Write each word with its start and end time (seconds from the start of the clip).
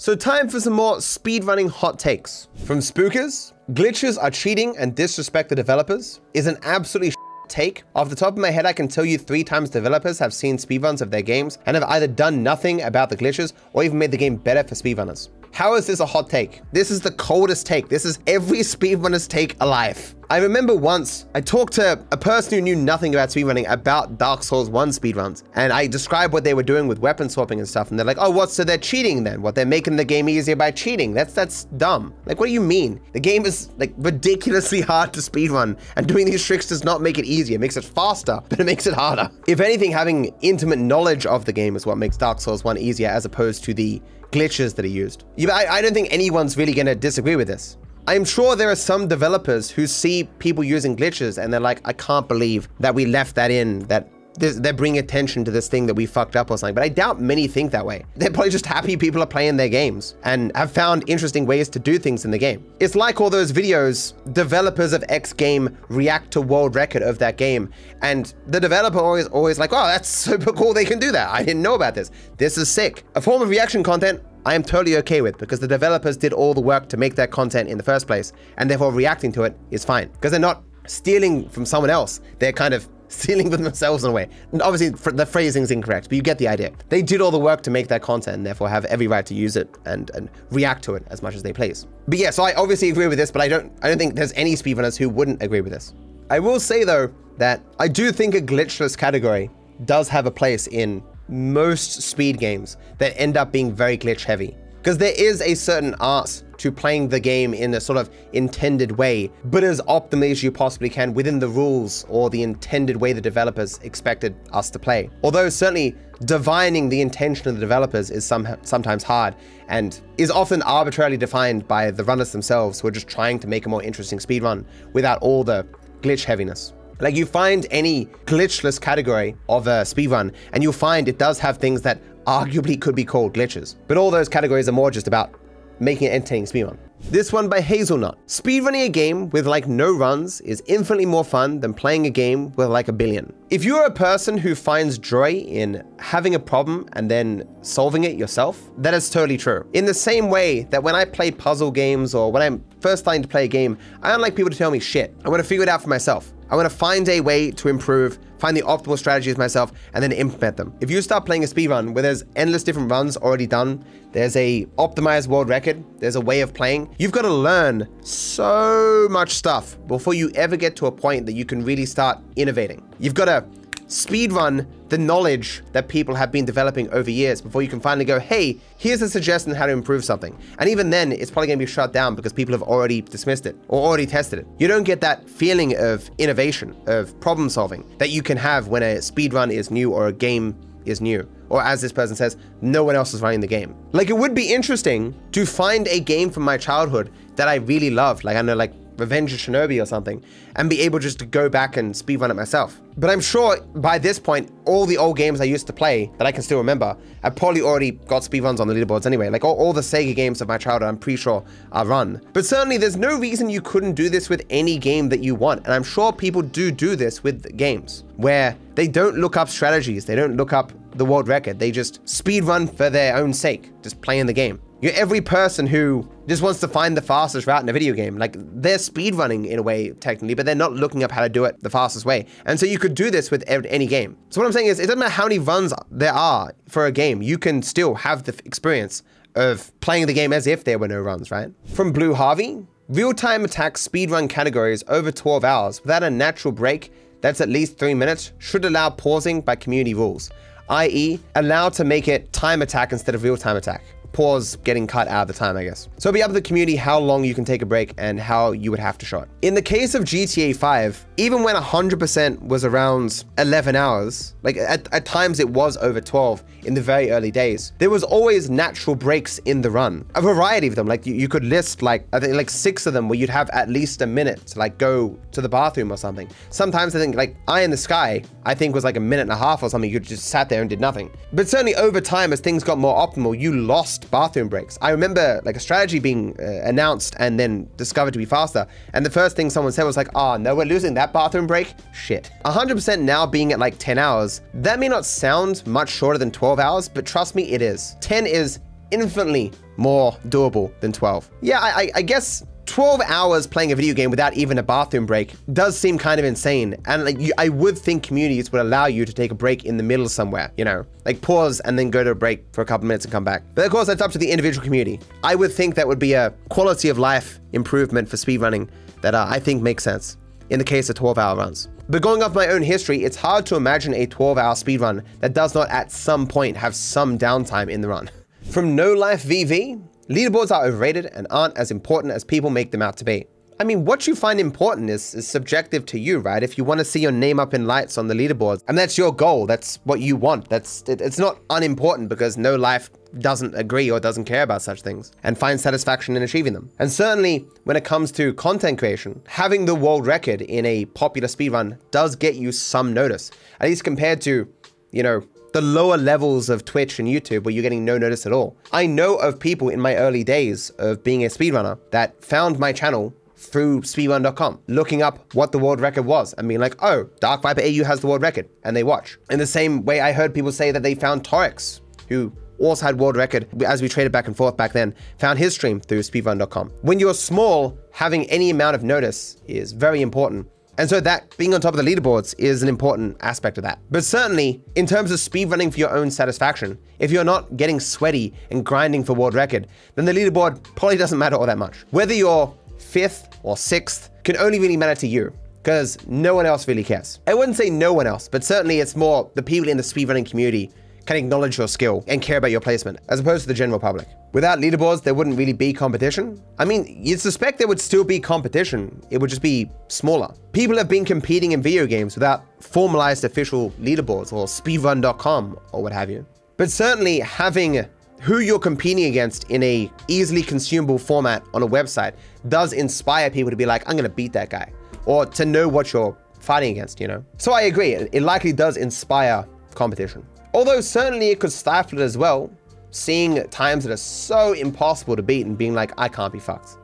So 0.00 0.14
time 0.14 0.48
for 0.48 0.60
some 0.60 0.74
more 0.74 0.98
speedrunning 0.98 1.68
hot 1.68 1.98
takes. 1.98 2.46
From 2.64 2.78
Spookers, 2.78 3.52
glitches 3.72 4.16
are 4.16 4.30
cheating 4.30 4.76
and 4.78 4.94
disrespect 4.94 5.48
the 5.48 5.56
developers 5.56 6.20
is 6.34 6.46
an 6.46 6.56
absolutely 6.62 7.14
take. 7.48 7.82
Off 7.96 8.08
the 8.08 8.14
top 8.14 8.34
of 8.34 8.38
my 8.38 8.50
head, 8.50 8.64
I 8.64 8.72
can 8.72 8.86
tell 8.86 9.04
you 9.04 9.18
three 9.18 9.42
times 9.42 9.70
developers 9.70 10.20
have 10.20 10.32
seen 10.32 10.56
speedruns 10.56 11.02
of 11.02 11.10
their 11.10 11.22
games 11.22 11.58
and 11.66 11.74
have 11.74 11.82
either 11.82 12.06
done 12.06 12.44
nothing 12.44 12.82
about 12.82 13.10
the 13.10 13.16
glitches 13.16 13.54
or 13.72 13.82
even 13.82 13.98
made 13.98 14.12
the 14.12 14.16
game 14.16 14.36
better 14.36 14.62
for 14.62 14.76
speedrunners. 14.76 15.30
How 15.58 15.74
is 15.74 15.88
this 15.88 15.98
a 15.98 16.06
hot 16.06 16.30
take? 16.30 16.62
This 16.70 16.88
is 16.88 17.00
the 17.00 17.10
coldest 17.10 17.66
take. 17.66 17.88
This 17.88 18.04
is 18.04 18.20
every 18.28 18.58
speedrunner's 18.74 19.26
take 19.26 19.56
alive. 19.58 20.14
I 20.30 20.36
remember 20.36 20.76
once 20.76 21.26
I 21.34 21.40
talked 21.40 21.72
to 21.72 21.98
a 22.12 22.16
person 22.16 22.54
who 22.54 22.60
knew 22.60 22.76
nothing 22.76 23.12
about 23.12 23.30
speedrunning 23.30 23.68
about 23.68 24.18
Dark 24.18 24.44
Souls 24.44 24.70
1 24.70 24.90
speedruns, 24.90 25.42
and 25.56 25.72
I 25.72 25.88
described 25.88 26.32
what 26.32 26.44
they 26.44 26.54
were 26.54 26.62
doing 26.62 26.86
with 26.86 27.00
weapon 27.00 27.28
swapping 27.28 27.58
and 27.58 27.68
stuff, 27.68 27.90
and 27.90 27.98
they're 27.98 28.06
like, 28.06 28.18
oh, 28.20 28.30
what, 28.30 28.50
so 28.50 28.62
they're 28.62 28.78
cheating 28.78 29.24
then? 29.24 29.42
What, 29.42 29.56
they're 29.56 29.66
making 29.66 29.96
the 29.96 30.04
game 30.04 30.28
easier 30.28 30.54
by 30.54 30.70
cheating? 30.70 31.12
That's 31.12 31.32
that's 31.32 31.64
dumb. 31.76 32.14
Like, 32.24 32.38
what 32.38 32.46
do 32.46 32.52
you 32.52 32.60
mean? 32.60 33.00
The 33.12 33.20
game 33.20 33.44
is 33.44 33.70
like 33.78 33.92
ridiculously 33.96 34.80
hard 34.92 35.12
to 35.14 35.20
speedrun, 35.20 35.76
and 35.96 36.06
doing 36.06 36.26
these 36.26 36.44
tricks 36.44 36.68
does 36.68 36.84
not 36.84 37.02
make 37.02 37.18
it 37.18 37.24
easier. 37.24 37.56
It 37.56 37.60
makes 37.60 37.76
it 37.76 37.84
faster, 37.84 38.40
but 38.48 38.60
it 38.60 38.64
makes 38.64 38.86
it 38.86 38.94
harder. 38.94 39.28
If 39.48 39.58
anything, 39.58 39.90
having 39.90 40.32
intimate 40.40 40.78
knowledge 40.78 41.26
of 41.26 41.46
the 41.46 41.52
game 41.52 41.74
is 41.74 41.84
what 41.84 41.98
makes 41.98 42.16
Dark 42.16 42.40
Souls 42.40 42.62
1 42.62 42.78
easier 42.78 43.08
as 43.08 43.24
opposed 43.24 43.64
to 43.64 43.74
the 43.74 44.00
glitches 44.32 44.74
that 44.74 44.84
are 44.84 44.88
used. 44.88 45.24
I, 45.38 45.66
I 45.66 45.82
don't 45.82 45.94
think 45.94 46.08
anyone's 46.10 46.56
really 46.56 46.74
going 46.74 46.86
to 46.86 46.94
disagree 46.94 47.36
with 47.36 47.48
this. 47.48 47.76
I'm 48.06 48.24
sure 48.24 48.56
there 48.56 48.70
are 48.70 48.76
some 48.76 49.06
developers 49.06 49.70
who 49.70 49.86
see 49.86 50.24
people 50.38 50.64
using 50.64 50.96
glitches 50.96 51.42
and 51.42 51.52
they're 51.52 51.60
like, 51.60 51.80
I 51.84 51.92
can't 51.92 52.26
believe 52.26 52.68
that 52.80 52.94
we 52.94 53.04
left 53.04 53.34
that 53.34 53.50
in, 53.50 53.80
that 53.88 54.08
they're 54.38 54.72
bringing 54.72 54.98
attention 54.98 55.44
to 55.44 55.50
this 55.50 55.68
thing 55.68 55.86
that 55.86 55.94
we 55.94 56.06
fucked 56.06 56.36
up 56.36 56.50
or 56.50 56.58
something. 56.58 56.74
But 56.74 56.84
I 56.84 56.88
doubt 56.88 57.20
many 57.20 57.46
think 57.46 57.72
that 57.72 57.84
way. 57.84 58.04
They're 58.16 58.30
probably 58.30 58.50
just 58.50 58.66
happy 58.66 58.96
people 58.96 59.22
are 59.22 59.26
playing 59.26 59.56
their 59.56 59.68
games 59.68 60.14
and 60.24 60.54
have 60.56 60.72
found 60.72 61.04
interesting 61.08 61.46
ways 61.46 61.68
to 61.70 61.78
do 61.78 61.98
things 61.98 62.24
in 62.24 62.30
the 62.30 62.38
game. 62.38 62.64
It's 62.80 62.94
like 62.94 63.20
all 63.20 63.30
those 63.30 63.52
videos, 63.52 64.14
developers 64.32 64.92
of 64.92 65.04
X 65.08 65.32
game 65.32 65.76
react 65.88 66.30
to 66.32 66.40
world 66.40 66.74
record 66.74 67.02
of 67.02 67.18
that 67.18 67.36
game. 67.36 67.70
And 68.02 68.32
the 68.46 68.60
developer 68.60 68.98
always, 68.98 69.26
always 69.28 69.58
like, 69.58 69.72
oh, 69.72 69.86
that's 69.86 70.08
super 70.08 70.52
cool. 70.52 70.74
They 70.74 70.84
can 70.84 70.98
do 70.98 71.12
that. 71.12 71.30
I 71.30 71.42
didn't 71.42 71.62
know 71.62 71.74
about 71.74 71.94
this. 71.94 72.10
This 72.36 72.58
is 72.58 72.70
sick. 72.70 73.04
A 73.14 73.20
form 73.20 73.42
of 73.42 73.48
reaction 73.48 73.82
content 73.82 74.22
I 74.46 74.54
am 74.54 74.62
totally 74.62 74.96
okay 74.98 75.20
with 75.20 75.36
because 75.36 75.60
the 75.60 75.68
developers 75.68 76.16
did 76.16 76.32
all 76.32 76.54
the 76.54 76.60
work 76.62 76.88
to 76.88 76.96
make 76.96 77.16
that 77.16 77.30
content 77.30 77.68
in 77.68 77.76
the 77.76 77.84
first 77.84 78.06
place, 78.06 78.32
and 78.56 78.70
therefore 78.70 78.92
reacting 78.92 79.30
to 79.32 79.42
it 79.42 79.54
is 79.70 79.84
fine 79.84 80.08
because 80.08 80.30
they're 80.30 80.40
not 80.40 80.62
stealing 80.86 81.48
from 81.50 81.66
someone 81.66 81.90
else. 81.90 82.20
They're 82.38 82.52
kind 82.52 82.72
of 82.72 82.88
stealing 83.08 83.50
from 83.50 83.62
themselves 83.62 84.04
in 84.04 84.10
a 84.10 84.12
way. 84.12 84.28
And 84.52 84.62
obviously, 84.62 84.90
the 85.12 85.26
phrasing 85.26 85.62
is 85.62 85.70
incorrect, 85.70 86.08
but 86.08 86.16
you 86.16 86.22
get 86.22 86.38
the 86.38 86.48
idea. 86.48 86.72
They 86.88 87.02
did 87.02 87.20
all 87.20 87.30
the 87.30 87.38
work 87.38 87.62
to 87.62 87.70
make 87.70 87.88
that 87.88 88.02
content 88.02 88.36
and 88.36 88.46
therefore 88.46 88.68
have 88.68 88.84
every 88.86 89.06
right 89.06 89.24
to 89.26 89.34
use 89.34 89.56
it 89.56 89.68
and, 89.84 90.10
and 90.14 90.28
react 90.50 90.84
to 90.84 90.94
it 90.94 91.04
as 91.10 91.22
much 91.22 91.34
as 91.34 91.42
they 91.42 91.52
please. 91.52 91.86
But 92.06 92.18
yeah, 92.18 92.30
so 92.30 92.42
I 92.42 92.54
obviously 92.54 92.90
agree 92.90 93.06
with 93.06 93.18
this, 93.18 93.30
but 93.30 93.42
I 93.42 93.48
don't 93.48 93.72
I 93.82 93.88
don't 93.88 93.98
think 93.98 94.14
there's 94.14 94.32
any 94.34 94.54
speedrunners 94.54 94.96
who 94.96 95.08
wouldn't 95.08 95.42
agree 95.42 95.60
with 95.60 95.72
this. 95.72 95.94
I 96.30 96.38
will 96.38 96.60
say 96.60 96.84
though 96.84 97.12
that 97.38 97.62
I 97.78 97.88
do 97.88 98.12
think 98.12 98.34
a 98.34 98.40
glitchless 98.40 98.96
category 98.96 99.50
does 99.84 100.08
have 100.08 100.26
a 100.26 100.30
place 100.30 100.66
in 100.66 101.02
most 101.28 102.02
speed 102.02 102.38
games 102.38 102.76
that 102.98 103.18
end 103.20 103.36
up 103.36 103.52
being 103.52 103.72
very 103.72 103.96
glitch 103.96 104.24
heavy. 104.24 104.56
Because 104.88 104.96
there 104.96 105.12
is 105.18 105.42
a 105.42 105.54
certain 105.54 105.94
art 106.00 106.42
to 106.56 106.72
playing 106.72 107.08
the 107.08 107.20
game 107.20 107.52
in 107.52 107.74
a 107.74 107.78
sort 107.78 107.98
of 107.98 108.08
intended 108.32 108.92
way, 108.92 109.30
but 109.44 109.62
as 109.62 109.82
optimally 109.82 110.30
as 110.30 110.42
you 110.42 110.50
possibly 110.50 110.88
can 110.88 111.12
within 111.12 111.38
the 111.38 111.46
rules 111.46 112.06
or 112.08 112.30
the 112.30 112.42
intended 112.42 112.96
way 112.96 113.12
the 113.12 113.20
developers 113.20 113.78
expected 113.82 114.34
us 114.50 114.70
to 114.70 114.78
play. 114.78 115.10
Although 115.22 115.50
certainly 115.50 115.94
divining 116.24 116.88
the 116.88 117.02
intention 117.02 117.48
of 117.48 117.56
the 117.56 117.60
developers 117.60 118.10
is 118.10 118.24
some, 118.24 118.48
sometimes 118.62 119.02
hard 119.02 119.36
and 119.68 120.00
is 120.16 120.30
often 120.30 120.62
arbitrarily 120.62 121.18
defined 121.18 121.68
by 121.68 121.90
the 121.90 122.04
runners 122.04 122.32
themselves 122.32 122.80
who 122.80 122.88
are 122.88 122.90
just 122.90 123.08
trying 123.08 123.38
to 123.40 123.46
make 123.46 123.66
a 123.66 123.68
more 123.68 123.82
interesting 123.82 124.18
speedrun 124.18 124.64
without 124.94 125.20
all 125.20 125.44
the 125.44 125.66
glitch 126.00 126.24
heaviness. 126.24 126.72
Like 127.00 127.14
you 127.14 127.26
find 127.26 127.66
any 127.70 128.06
glitchless 128.24 128.80
category 128.80 129.36
of 129.48 129.66
a 129.66 129.82
speedrun, 129.82 130.32
and 130.52 130.62
you'll 130.62 130.72
find 130.72 131.06
it 131.08 131.18
does 131.18 131.38
have 131.38 131.58
things 131.58 131.82
that 131.82 132.00
arguably 132.28 132.78
could 132.78 132.94
be 132.94 133.04
called 133.04 133.32
glitches. 133.32 133.76
But 133.86 133.96
all 133.96 134.10
those 134.10 134.28
categories 134.28 134.68
are 134.68 134.72
more 134.72 134.90
just 134.90 135.08
about 135.08 135.34
making 135.80 136.08
it 136.08 136.12
entertaining 136.12 136.44
speedrun. 136.44 136.76
This 137.00 137.32
one 137.32 137.48
by 137.48 137.60
Hazelnut. 137.60 138.18
Speedrunning 138.26 138.84
a 138.84 138.88
game 138.88 139.30
with 139.30 139.46
like 139.46 139.68
no 139.68 139.96
runs 139.96 140.40
is 140.42 140.62
infinitely 140.66 141.06
more 141.06 141.24
fun 141.24 141.60
than 141.60 141.72
playing 141.72 142.06
a 142.06 142.10
game 142.10 142.52
with 142.56 142.68
like 142.68 142.88
a 142.88 142.92
billion. 142.92 143.32
If 143.48 143.64
you're 143.64 143.86
a 143.86 143.90
person 143.90 144.36
who 144.36 144.54
finds 144.54 144.98
joy 144.98 145.34
in 145.34 145.82
having 146.00 146.34
a 146.34 146.40
problem 146.40 146.88
and 146.94 147.08
then 147.10 147.48
solving 147.62 148.04
it 148.04 148.16
yourself, 148.16 148.70
that 148.78 148.92
is 148.92 149.08
totally 149.08 149.38
true. 149.38 149.64
In 149.72 149.86
the 149.86 149.94
same 149.94 150.28
way 150.28 150.64
that 150.64 150.82
when 150.82 150.96
I 150.96 151.04
play 151.04 151.30
puzzle 151.30 151.70
games 151.70 152.14
or 152.14 152.30
when 152.32 152.42
I'm 152.42 152.64
first 152.80 153.04
starting 153.04 153.22
to 153.22 153.28
play 153.28 153.44
a 153.44 153.48
game, 153.48 153.78
I 154.02 154.10
don't 154.10 154.20
like 154.20 154.34
people 154.34 154.50
to 154.50 154.58
tell 154.58 154.72
me 154.72 154.80
shit. 154.80 155.16
I 155.24 155.30
want 155.30 155.40
to 155.40 155.48
figure 155.48 155.62
it 155.62 155.68
out 155.68 155.80
for 155.80 155.88
myself. 155.88 156.32
I 156.50 156.56
want 156.56 156.68
to 156.68 156.74
find 156.74 157.08
a 157.08 157.20
way 157.20 157.50
to 157.50 157.68
improve, 157.68 158.18
find 158.38 158.56
the 158.56 158.62
optimal 158.62 158.98
strategies 158.98 159.36
myself, 159.36 159.72
and 159.92 160.02
then 160.02 160.12
implement 160.12 160.56
them. 160.56 160.74
If 160.80 160.90
you 160.90 161.02
start 161.02 161.26
playing 161.26 161.44
a 161.44 161.46
speedrun 161.46 161.92
where 161.92 162.02
there's 162.02 162.24
endless 162.36 162.62
different 162.62 162.90
runs 162.90 163.16
already 163.16 163.46
done, 163.46 163.84
there's 164.12 164.34
a 164.36 164.64
optimized 164.78 165.26
world 165.26 165.48
record, 165.48 165.84
there's 165.98 166.16
a 166.16 166.20
way 166.20 166.40
of 166.40 166.54
playing, 166.54 166.94
you've 166.98 167.12
got 167.12 167.22
to 167.22 167.32
learn 167.32 167.86
so 168.00 169.08
much 169.10 169.32
stuff 169.32 169.76
before 169.86 170.14
you 170.14 170.30
ever 170.34 170.56
get 170.56 170.74
to 170.76 170.86
a 170.86 170.92
point 170.92 171.26
that 171.26 171.34
you 171.34 171.44
can 171.44 171.62
really 171.64 171.84
start 171.84 172.18
innovating. 172.36 172.82
You've 172.98 173.14
got 173.14 173.26
to 173.26 173.44
speedrun 173.88 174.66
the 174.88 174.98
knowledge 174.98 175.62
that 175.72 175.88
people 175.88 176.14
have 176.14 176.32
been 176.32 176.44
developing 176.44 176.88
over 176.90 177.10
years 177.10 177.40
before 177.40 177.62
you 177.62 177.68
can 177.68 177.80
finally 177.80 178.04
go, 178.04 178.18
hey, 178.18 178.58
here's 178.78 179.02
a 179.02 179.08
suggestion 179.08 179.54
how 179.54 179.66
to 179.66 179.72
improve 179.72 180.04
something. 180.04 180.36
And 180.58 180.68
even 180.68 180.90
then, 180.90 181.12
it's 181.12 181.30
probably 181.30 181.48
going 181.48 181.58
to 181.58 181.64
be 181.64 181.70
shut 181.70 181.92
down 181.92 182.14
because 182.14 182.32
people 182.32 182.52
have 182.52 182.62
already 182.62 183.02
dismissed 183.02 183.46
it 183.46 183.56
or 183.68 183.86
already 183.86 184.06
tested 184.06 184.40
it. 184.40 184.46
You 184.58 184.68
don't 184.68 184.84
get 184.84 185.00
that 185.00 185.28
feeling 185.28 185.76
of 185.76 186.10
innovation, 186.18 186.76
of 186.86 187.18
problem 187.20 187.48
solving 187.48 187.84
that 187.98 188.10
you 188.10 188.22
can 188.22 188.36
have 188.38 188.68
when 188.68 188.82
a 188.82 188.96
speedrun 188.96 189.50
is 189.50 189.70
new 189.70 189.92
or 189.92 190.06
a 190.06 190.12
game 190.12 190.54
is 190.84 191.00
new. 191.00 191.28
Or 191.50 191.62
as 191.62 191.80
this 191.80 191.92
person 191.92 192.16
says, 192.16 192.36
no 192.60 192.84
one 192.84 192.94
else 192.94 193.14
is 193.14 193.22
running 193.22 193.40
the 193.40 193.46
game. 193.46 193.74
Like 193.92 194.10
it 194.10 194.16
would 194.16 194.34
be 194.34 194.52
interesting 194.52 195.14
to 195.32 195.46
find 195.46 195.86
a 195.88 196.00
game 196.00 196.30
from 196.30 196.42
my 196.42 196.58
childhood 196.58 197.10
that 197.36 197.48
I 197.48 197.56
really 197.56 197.90
loved. 197.90 198.24
Like 198.24 198.36
I 198.36 198.42
know 198.42 198.54
like 198.54 198.74
Revenge 198.98 199.32
of 199.32 199.38
Shinobi 199.38 199.82
or 199.82 199.86
something, 199.86 200.22
and 200.56 200.68
be 200.68 200.80
able 200.80 200.98
just 200.98 201.18
to 201.20 201.26
go 201.26 201.48
back 201.48 201.76
and 201.76 201.94
speedrun 201.94 202.30
it 202.30 202.34
myself. 202.34 202.80
But 202.96 203.10
I'm 203.10 203.20
sure 203.20 203.60
by 203.76 203.98
this 203.98 204.18
point, 204.18 204.50
all 204.64 204.84
the 204.84 204.96
old 204.96 205.16
games 205.16 205.40
I 205.40 205.44
used 205.44 205.66
to 205.68 205.72
play 205.72 206.10
that 206.18 206.26
I 206.26 206.32
can 206.32 206.42
still 206.42 206.58
remember, 206.58 206.96
I've 207.22 207.36
probably 207.36 207.62
already 207.62 207.92
got 207.92 208.22
speedruns 208.22 208.58
on 208.58 208.66
the 208.66 208.74
leaderboards 208.74 209.06
anyway. 209.06 209.30
Like 209.30 209.44
all, 209.44 209.56
all 209.56 209.72
the 209.72 209.80
Sega 209.80 210.14
games 210.16 210.40
of 210.40 210.48
my 210.48 210.58
childhood, 210.58 210.88
I'm 210.88 210.98
pretty 210.98 211.16
sure 211.16 211.44
are 211.72 211.86
run. 211.86 212.20
But 212.32 212.44
certainly 212.44 212.76
there's 212.76 212.96
no 212.96 213.18
reason 213.18 213.48
you 213.48 213.60
couldn't 213.60 213.92
do 213.92 214.08
this 214.08 214.28
with 214.28 214.44
any 214.50 214.78
game 214.78 215.08
that 215.10 215.20
you 215.20 215.34
want. 215.34 215.64
And 215.64 215.72
I'm 215.72 215.84
sure 215.84 216.12
people 216.12 216.42
do 216.42 216.72
do 216.72 216.96
this 216.96 217.22
with 217.22 217.56
games 217.56 218.04
where 218.16 218.56
they 218.74 218.88
don't 218.88 219.16
look 219.16 219.36
up 219.36 219.48
strategies. 219.48 220.04
They 220.04 220.16
don't 220.16 220.36
look 220.36 220.52
up 220.52 220.72
the 220.98 221.04
world 221.04 221.28
record. 221.28 221.58
They 221.58 221.70
just 221.70 222.04
speedrun 222.04 222.72
for 222.74 222.90
their 222.90 223.16
own 223.16 223.32
sake, 223.32 223.70
just 223.82 224.00
playing 224.00 224.26
the 224.26 224.32
game. 224.32 224.60
You're 224.80 224.92
every 224.92 225.20
person 225.20 225.66
who 225.66 226.08
just 226.28 226.40
wants 226.40 226.60
to 226.60 226.68
find 226.68 226.96
the 226.96 227.02
fastest 227.02 227.48
route 227.48 227.62
in 227.62 227.68
a 227.68 227.72
video 227.72 227.94
game. 227.94 228.16
Like 228.16 228.36
they're 228.38 228.78
speedrunning 228.78 229.48
in 229.48 229.58
a 229.58 229.62
way, 229.62 229.90
technically, 229.90 230.34
but 230.34 230.46
they're 230.46 230.54
not 230.54 230.72
looking 230.72 231.02
up 231.02 231.10
how 231.10 231.22
to 231.22 231.28
do 231.28 231.44
it 231.46 231.60
the 231.62 231.70
fastest 231.70 232.04
way. 232.04 232.26
And 232.44 232.60
so 232.60 232.66
you 232.66 232.78
could 232.78 232.94
do 232.94 233.10
this 233.10 233.30
with 233.30 233.42
any 233.48 233.86
game. 233.86 234.16
So 234.30 234.40
what 234.40 234.46
I'm 234.46 234.52
saying 234.52 234.66
is, 234.66 234.78
it 234.78 234.86
doesn't 234.86 235.00
matter 235.00 235.10
how 235.10 235.24
many 235.24 235.40
runs 235.40 235.72
there 235.90 236.12
are 236.12 236.52
for 236.68 236.86
a 236.86 236.92
game, 236.92 237.22
you 237.22 237.38
can 237.38 237.62
still 237.62 237.94
have 237.94 238.24
the 238.24 238.38
experience 238.44 239.02
of 239.34 239.72
playing 239.80 240.06
the 240.06 240.12
game 240.12 240.32
as 240.32 240.46
if 240.46 240.64
there 240.64 240.78
were 240.78 240.88
no 240.88 241.00
runs, 241.00 241.30
right? 241.30 241.50
From 241.64 241.92
Blue 241.92 242.14
Harvey, 242.14 242.64
real-time 242.88 243.44
attack 243.44 243.74
speedrun 243.74 244.28
categories 244.28 244.84
over 244.88 245.10
12 245.10 245.44
hours 245.44 245.80
without 245.82 246.02
a 246.02 246.10
natural 246.10 246.52
break 246.52 246.92
that's 247.20 247.40
at 247.40 247.48
least 247.48 247.78
three 247.78 247.94
minutes 247.94 248.32
should 248.38 248.64
allow 248.64 248.90
pausing 248.90 249.40
by 249.40 249.56
community 249.56 249.92
rules, 249.92 250.30
i.e. 250.70 251.18
allow 251.36 251.68
to 251.68 251.84
make 251.84 252.08
it 252.08 252.32
time 252.32 252.62
attack 252.62 252.92
instead 252.92 253.14
of 253.14 253.22
real-time 253.22 253.56
attack 253.56 253.82
pause 254.12 254.56
getting 254.64 254.86
cut 254.86 255.08
out 255.08 255.22
of 255.22 255.28
the 255.28 255.34
time, 255.34 255.56
I 255.56 255.64
guess. 255.64 255.88
So 255.98 256.08
it'll 256.08 256.14
be 256.14 256.22
up 256.22 256.28
to 256.28 256.34
the 256.34 256.42
community 256.42 256.76
how 256.76 256.98
long 256.98 257.24
you 257.24 257.34
can 257.34 257.44
take 257.44 257.62
a 257.62 257.66
break 257.66 257.94
and 257.98 258.18
how 258.18 258.52
you 258.52 258.70
would 258.70 258.80
have 258.80 258.98
to 258.98 259.06
shot. 259.06 259.28
In 259.42 259.54
the 259.54 259.62
case 259.62 259.94
of 259.94 260.04
GTA 260.04 260.56
5, 260.56 261.06
even 261.16 261.42
when 261.42 261.56
100% 261.56 262.42
was 262.42 262.64
around 262.64 263.24
11 263.38 263.76
hours, 263.76 264.34
like 264.42 264.56
at, 264.56 264.92
at 264.92 265.04
times 265.04 265.40
it 265.40 265.48
was 265.48 265.76
over 265.78 266.00
12 266.00 266.42
in 266.64 266.74
the 266.74 266.80
very 266.80 267.10
early 267.10 267.30
days, 267.30 267.72
there 267.78 267.90
was 267.90 268.02
always 268.02 268.50
natural 268.50 268.96
breaks 268.96 269.38
in 269.40 269.60
the 269.60 269.70
run. 269.70 270.04
A 270.14 270.22
variety 270.22 270.66
of 270.66 270.74
them, 270.74 270.86
like 270.86 271.06
you, 271.06 271.14
you 271.14 271.28
could 271.28 271.44
list 271.44 271.82
like, 271.82 272.06
I 272.12 272.20
think 272.20 272.34
like 272.34 272.50
six 272.50 272.86
of 272.86 272.94
them 272.94 273.08
where 273.08 273.18
you'd 273.18 273.30
have 273.30 273.50
at 273.50 273.68
least 273.68 274.02
a 274.02 274.06
minute 274.06 274.46
to 274.48 274.58
like 274.58 274.78
go 274.78 275.18
to 275.32 275.40
the 275.40 275.48
bathroom 275.48 275.92
or 275.92 275.96
something. 275.96 276.28
Sometimes 276.50 276.94
I 276.94 276.98
think 276.98 277.14
like 277.14 277.36
Eye 277.46 277.62
in 277.62 277.70
the 277.70 277.76
Sky, 277.76 278.22
I 278.44 278.54
think 278.54 278.74
was 278.74 278.84
like 278.84 278.96
a 278.96 279.00
minute 279.00 279.22
and 279.22 279.32
a 279.32 279.36
half 279.36 279.62
or 279.62 279.68
something. 279.68 279.90
You 279.90 280.00
just 280.00 280.26
sat 280.26 280.48
there 280.48 280.60
and 280.60 280.70
did 280.70 280.80
nothing. 280.80 281.10
But 281.32 281.48
certainly 281.48 281.74
over 281.76 282.00
time, 282.00 282.32
as 282.32 282.40
things 282.40 282.64
got 282.64 282.78
more 282.78 282.96
optimal, 282.96 283.38
you 283.38 283.54
lost 283.54 283.97
bathroom 284.04 284.48
breaks. 284.48 284.78
I 284.80 284.90
remember 284.90 285.40
like 285.44 285.56
a 285.56 285.60
strategy 285.60 285.98
being 285.98 286.36
uh, 286.40 286.60
announced 286.64 287.16
and 287.18 287.38
then 287.38 287.68
discovered 287.76 288.12
to 288.12 288.18
be 288.18 288.24
faster. 288.24 288.66
And 288.94 289.04
the 289.04 289.10
first 289.10 289.36
thing 289.36 289.50
someone 289.50 289.72
said 289.72 289.84
was 289.84 289.96
like, 289.96 290.08
oh, 290.14 290.36
no, 290.36 290.54
we're 290.54 290.64
losing 290.64 290.94
that 290.94 291.12
bathroom 291.12 291.46
break. 291.46 291.74
Shit. 291.92 292.30
100% 292.44 293.00
now 293.00 293.26
being 293.26 293.52
at 293.52 293.58
like 293.58 293.78
10 293.78 293.98
hours, 293.98 294.40
that 294.54 294.78
may 294.78 294.88
not 294.88 295.04
sound 295.04 295.66
much 295.66 295.90
shorter 295.90 296.18
than 296.18 296.30
12 296.30 296.58
hours, 296.58 296.88
but 296.88 297.06
trust 297.06 297.34
me, 297.34 297.50
it 297.52 297.62
is. 297.62 297.96
10 298.00 298.26
is 298.26 298.60
infinitely 298.90 299.52
more 299.76 300.12
doable 300.28 300.78
than 300.80 300.92
12. 300.92 301.30
Yeah, 301.40 301.60
I, 301.60 301.68
I, 301.68 301.90
I 301.96 302.02
guess 302.02 302.44
12 302.68 303.00
hours 303.06 303.46
playing 303.46 303.72
a 303.72 303.76
video 303.76 303.94
game 303.94 304.10
without 304.10 304.34
even 304.34 304.58
a 304.58 304.62
bathroom 304.62 305.06
break 305.06 305.32
does 305.52 305.76
seem 305.76 305.96
kind 305.96 306.20
of 306.20 306.26
insane. 306.26 306.76
And 306.84 307.04
like 307.04 307.18
you, 307.18 307.32
I 307.38 307.48
would 307.48 307.78
think 307.78 308.02
communities 308.02 308.52
would 308.52 308.60
allow 308.60 308.86
you 308.86 309.04
to 309.04 309.12
take 309.12 309.30
a 309.30 309.34
break 309.34 309.64
in 309.64 309.78
the 309.78 309.82
middle 309.82 310.08
somewhere, 310.08 310.52
you 310.56 310.64
know, 310.64 310.84
like 311.06 311.20
pause 311.22 311.60
and 311.60 311.78
then 311.78 311.90
go 311.90 312.04
to 312.04 312.10
a 312.10 312.14
break 312.14 312.44
for 312.52 312.60
a 312.60 312.64
couple 312.66 312.86
minutes 312.86 313.06
and 313.06 313.12
come 313.12 313.24
back. 313.24 313.42
But 313.54 313.64
of 313.64 313.72
course, 313.72 313.86
that's 313.86 314.02
up 314.02 314.12
to 314.12 314.18
the 314.18 314.30
individual 314.30 314.62
community. 314.62 315.00
I 315.24 315.34
would 315.34 315.52
think 315.52 315.74
that 315.76 315.88
would 315.88 315.98
be 315.98 316.12
a 316.12 316.34
quality 316.50 316.90
of 316.90 316.98
life 316.98 317.40
improvement 317.52 318.08
for 318.08 318.16
speedrunning 318.16 318.68
that 319.00 319.14
uh, 319.14 319.26
I 319.28 319.38
think 319.38 319.62
makes 319.62 319.82
sense 319.82 320.18
in 320.50 320.58
the 320.58 320.64
case 320.64 320.90
of 320.90 320.94
12 320.94 321.18
hour 321.18 321.36
runs. 321.36 321.68
But 321.88 322.02
going 322.02 322.22
off 322.22 322.34
my 322.34 322.48
own 322.48 322.62
history, 322.62 323.02
it's 323.02 323.16
hard 323.16 323.46
to 323.46 323.56
imagine 323.56 323.94
a 323.94 324.06
12 324.06 324.36
hour 324.36 324.54
speedrun 324.54 325.04
that 325.20 325.32
does 325.32 325.54
not 325.54 325.70
at 325.70 325.90
some 325.90 326.26
point 326.26 326.56
have 326.56 326.74
some 326.74 327.18
downtime 327.18 327.70
in 327.70 327.80
the 327.80 327.88
run. 327.88 328.10
From 328.42 328.76
No 328.76 328.92
Life 328.92 329.24
VV, 329.24 329.82
Leaderboards 330.08 330.50
are 330.50 330.64
overrated 330.64 331.04
and 331.06 331.26
aren't 331.28 331.58
as 331.58 331.70
important 331.70 332.14
as 332.14 332.24
people 332.24 332.48
make 332.48 332.70
them 332.70 332.80
out 332.80 332.96
to 332.96 333.04
be. 333.04 333.26
I 333.60 333.64
mean, 333.64 333.84
what 333.84 334.06
you 334.06 334.14
find 334.14 334.40
important 334.40 334.88
is, 334.88 335.14
is 335.14 335.28
subjective 335.28 335.84
to 335.86 335.98
you, 335.98 336.20
right? 336.20 336.42
If 336.42 336.56
you 336.56 336.64
want 336.64 336.78
to 336.78 336.84
see 336.84 337.00
your 337.00 337.12
name 337.12 337.38
up 337.38 337.52
in 337.52 337.66
lights 337.66 337.98
on 337.98 338.06
the 338.06 338.14
leaderboards, 338.14 338.62
and 338.68 338.78
that's 338.78 338.96
your 338.96 339.12
goal, 339.12 339.44
that's 339.44 339.80
what 339.84 340.00
you 340.00 340.16
want. 340.16 340.48
That's 340.48 340.82
it, 340.88 341.02
it's 341.02 341.18
not 341.18 341.40
unimportant 341.50 342.08
because 342.08 342.38
no 342.38 342.56
life 342.56 342.88
doesn't 343.18 343.54
agree 343.54 343.90
or 343.90 344.00
doesn't 344.00 344.24
care 344.24 344.44
about 344.44 344.62
such 344.62 344.80
things 344.80 345.12
and 345.24 345.36
finds 345.36 345.62
satisfaction 345.62 346.16
in 346.16 346.22
achieving 346.22 346.54
them. 346.54 346.70
And 346.78 346.90
certainly 346.90 347.46
when 347.64 347.76
it 347.76 347.84
comes 347.84 348.10
to 348.12 348.32
content 348.34 348.78
creation, 348.78 349.20
having 349.26 349.66
the 349.66 349.74
world 349.74 350.06
record 350.06 350.40
in 350.40 350.64
a 350.64 350.86
popular 350.86 351.28
speedrun 351.28 351.78
does 351.90 352.16
get 352.16 352.36
you 352.36 352.52
some 352.52 352.94
notice, 352.94 353.30
at 353.60 353.68
least 353.68 353.84
compared 353.84 354.22
to, 354.22 354.50
you 354.90 355.02
know, 355.02 355.22
the 355.52 355.60
lower 355.60 355.96
levels 355.96 356.48
of 356.48 356.64
Twitch 356.64 356.98
and 356.98 357.08
YouTube 357.08 357.44
where 357.44 357.52
you're 357.52 357.62
getting 357.62 357.84
no 357.84 357.98
notice 357.98 358.26
at 358.26 358.32
all. 358.32 358.56
I 358.72 358.86
know 358.86 359.16
of 359.16 359.38
people 359.38 359.68
in 359.68 359.80
my 359.80 359.96
early 359.96 360.24
days 360.24 360.70
of 360.78 361.02
being 361.02 361.24
a 361.24 361.28
speedrunner 361.28 361.78
that 361.90 362.22
found 362.24 362.58
my 362.58 362.72
channel 362.72 363.14
through 363.36 363.82
speedrun.com, 363.82 364.60
looking 364.66 365.00
up 365.00 365.32
what 365.34 365.52
the 365.52 365.58
world 365.58 365.80
record 365.80 366.04
was 366.04 366.34
and 366.34 366.48
being 366.48 366.60
like, 366.60 366.74
oh, 366.82 367.08
Dark 367.20 367.42
Viper 367.42 367.62
AU 367.62 367.84
has 367.84 368.00
the 368.00 368.06
world 368.06 368.20
record, 368.20 368.48
and 368.64 368.76
they 368.76 368.82
watch. 368.82 369.16
In 369.30 369.38
the 369.38 369.46
same 369.46 369.84
way, 369.84 370.00
I 370.00 370.12
heard 370.12 370.34
people 370.34 370.52
say 370.52 370.72
that 370.72 370.82
they 370.82 370.94
found 370.94 371.24
Torix, 371.24 371.80
who 372.08 372.32
also 372.58 372.84
had 372.84 372.98
world 372.98 373.16
record 373.16 373.46
as 373.62 373.80
we 373.80 373.88
traded 373.88 374.10
back 374.12 374.26
and 374.26 374.36
forth 374.36 374.56
back 374.56 374.72
then, 374.72 374.94
found 375.18 375.38
his 375.38 375.54
stream 375.54 375.80
through 375.80 376.00
speedrun.com. 376.00 376.70
When 376.82 376.98
you're 376.98 377.14
small, 377.14 377.78
having 377.92 378.28
any 378.28 378.50
amount 378.50 378.74
of 378.74 378.82
notice 378.82 379.36
is 379.46 379.72
very 379.72 380.02
important. 380.02 380.48
And 380.78 380.88
so 380.88 381.00
that 381.00 381.36
being 381.36 381.54
on 381.54 381.60
top 381.60 381.74
of 381.74 381.84
the 381.84 381.94
leaderboards 381.94 382.36
is 382.38 382.62
an 382.62 382.68
important 382.68 383.16
aspect 383.20 383.58
of 383.58 383.64
that. 383.64 383.80
But 383.90 384.04
certainly, 384.04 384.62
in 384.76 384.86
terms 384.86 385.10
of 385.10 385.18
speedrunning 385.18 385.72
for 385.72 385.78
your 385.80 385.90
own 385.90 386.08
satisfaction, 386.08 386.78
if 387.00 387.10
you're 387.10 387.24
not 387.24 387.56
getting 387.56 387.80
sweaty 387.80 388.32
and 388.52 388.64
grinding 388.64 389.02
for 389.02 389.12
world 389.12 389.34
record, 389.34 389.66
then 389.96 390.04
the 390.04 390.12
leaderboard 390.12 390.62
probably 390.76 390.96
doesn't 390.96 391.18
matter 391.18 391.34
all 391.34 391.46
that 391.46 391.58
much. 391.58 391.84
Whether 391.90 392.14
you're 392.14 392.54
fifth 392.78 393.40
or 393.42 393.56
sixth 393.56 394.10
can 394.22 394.36
only 394.36 394.60
really 394.60 394.76
matter 394.76 394.94
to 395.00 395.08
you 395.08 395.32
because 395.62 395.98
no 396.06 396.36
one 396.36 396.46
else 396.46 396.68
really 396.68 396.84
cares. 396.84 397.18
I 397.26 397.34
wouldn't 397.34 397.56
say 397.56 397.68
no 397.70 397.92
one 397.92 398.06
else, 398.06 398.28
but 398.28 398.44
certainly 398.44 398.78
it's 398.78 398.94
more 398.94 399.28
the 399.34 399.42
people 399.42 399.68
in 399.68 399.76
the 399.76 399.82
speedrunning 399.82 400.30
community 400.30 400.70
can 401.08 401.16
acknowledge 401.16 401.56
your 401.56 401.68
skill 401.68 402.04
and 402.06 402.20
care 402.20 402.36
about 402.36 402.50
your 402.50 402.60
placement, 402.60 402.98
as 403.08 403.18
opposed 403.18 403.40
to 403.44 403.48
the 403.48 403.54
general 403.54 403.80
public. 403.80 404.06
Without 404.34 404.58
leaderboards, 404.58 405.02
there 405.02 405.14
wouldn't 405.14 405.38
really 405.38 405.54
be 405.54 405.72
competition. 405.72 406.38
I 406.58 406.66
mean, 406.66 406.84
you'd 407.02 407.18
suspect 407.18 407.56
there 407.56 407.66
would 407.66 407.80
still 407.80 408.04
be 408.04 408.20
competition. 408.20 409.02
It 409.08 409.16
would 409.16 409.30
just 409.30 409.40
be 409.40 409.70
smaller. 409.88 410.34
People 410.52 410.76
have 410.76 410.86
been 410.86 411.06
competing 411.06 411.52
in 411.52 411.62
video 411.62 411.86
games 411.86 412.14
without 412.14 412.44
formalized 412.62 413.24
official 413.24 413.70
leaderboards 413.80 414.34
or 414.34 414.44
speedrun.com 414.44 415.58
or 415.72 415.82
what 415.82 415.94
have 415.94 416.10
you. 416.10 416.26
But 416.58 416.70
certainly 416.70 417.20
having 417.20 417.86
who 418.20 418.40
you're 418.40 418.58
competing 418.58 419.06
against 419.06 419.50
in 419.50 419.62
a 419.62 419.90
easily 420.08 420.42
consumable 420.42 420.98
format 420.98 421.42
on 421.54 421.62
a 421.62 421.66
website 421.66 422.12
does 422.48 422.74
inspire 422.74 423.30
people 423.30 423.48
to 423.50 423.56
be 423.56 423.64
like, 423.64 423.82
I'm 423.88 423.96
gonna 423.96 424.10
beat 424.10 424.34
that 424.34 424.50
guy, 424.50 424.70
or 425.06 425.24
to 425.24 425.46
know 425.46 425.68
what 425.68 425.90
you're 425.94 426.14
fighting 426.38 426.72
against, 426.72 427.00
you 427.00 427.08
know? 427.08 427.24
So 427.38 427.52
I 427.52 427.62
agree, 427.62 427.94
it 427.94 428.22
likely 428.22 428.52
does 428.52 428.76
inspire 428.76 429.46
competition. 429.74 430.26
Although 430.58 430.80
certainly 430.80 431.28
it 431.28 431.38
could 431.38 431.52
stifle 431.52 432.00
it 432.00 432.02
as 432.02 432.18
well, 432.18 432.50
seeing 432.90 433.48
times 433.48 433.84
that 433.84 433.92
are 433.92 433.96
so 433.96 434.54
impossible 434.54 435.14
to 435.14 435.22
beat 435.22 435.46
and 435.46 435.56
being 435.56 435.72
like, 435.72 435.92
I 435.96 436.08
can't 436.08 436.32
be 436.32 436.40
fucked. 436.40 436.78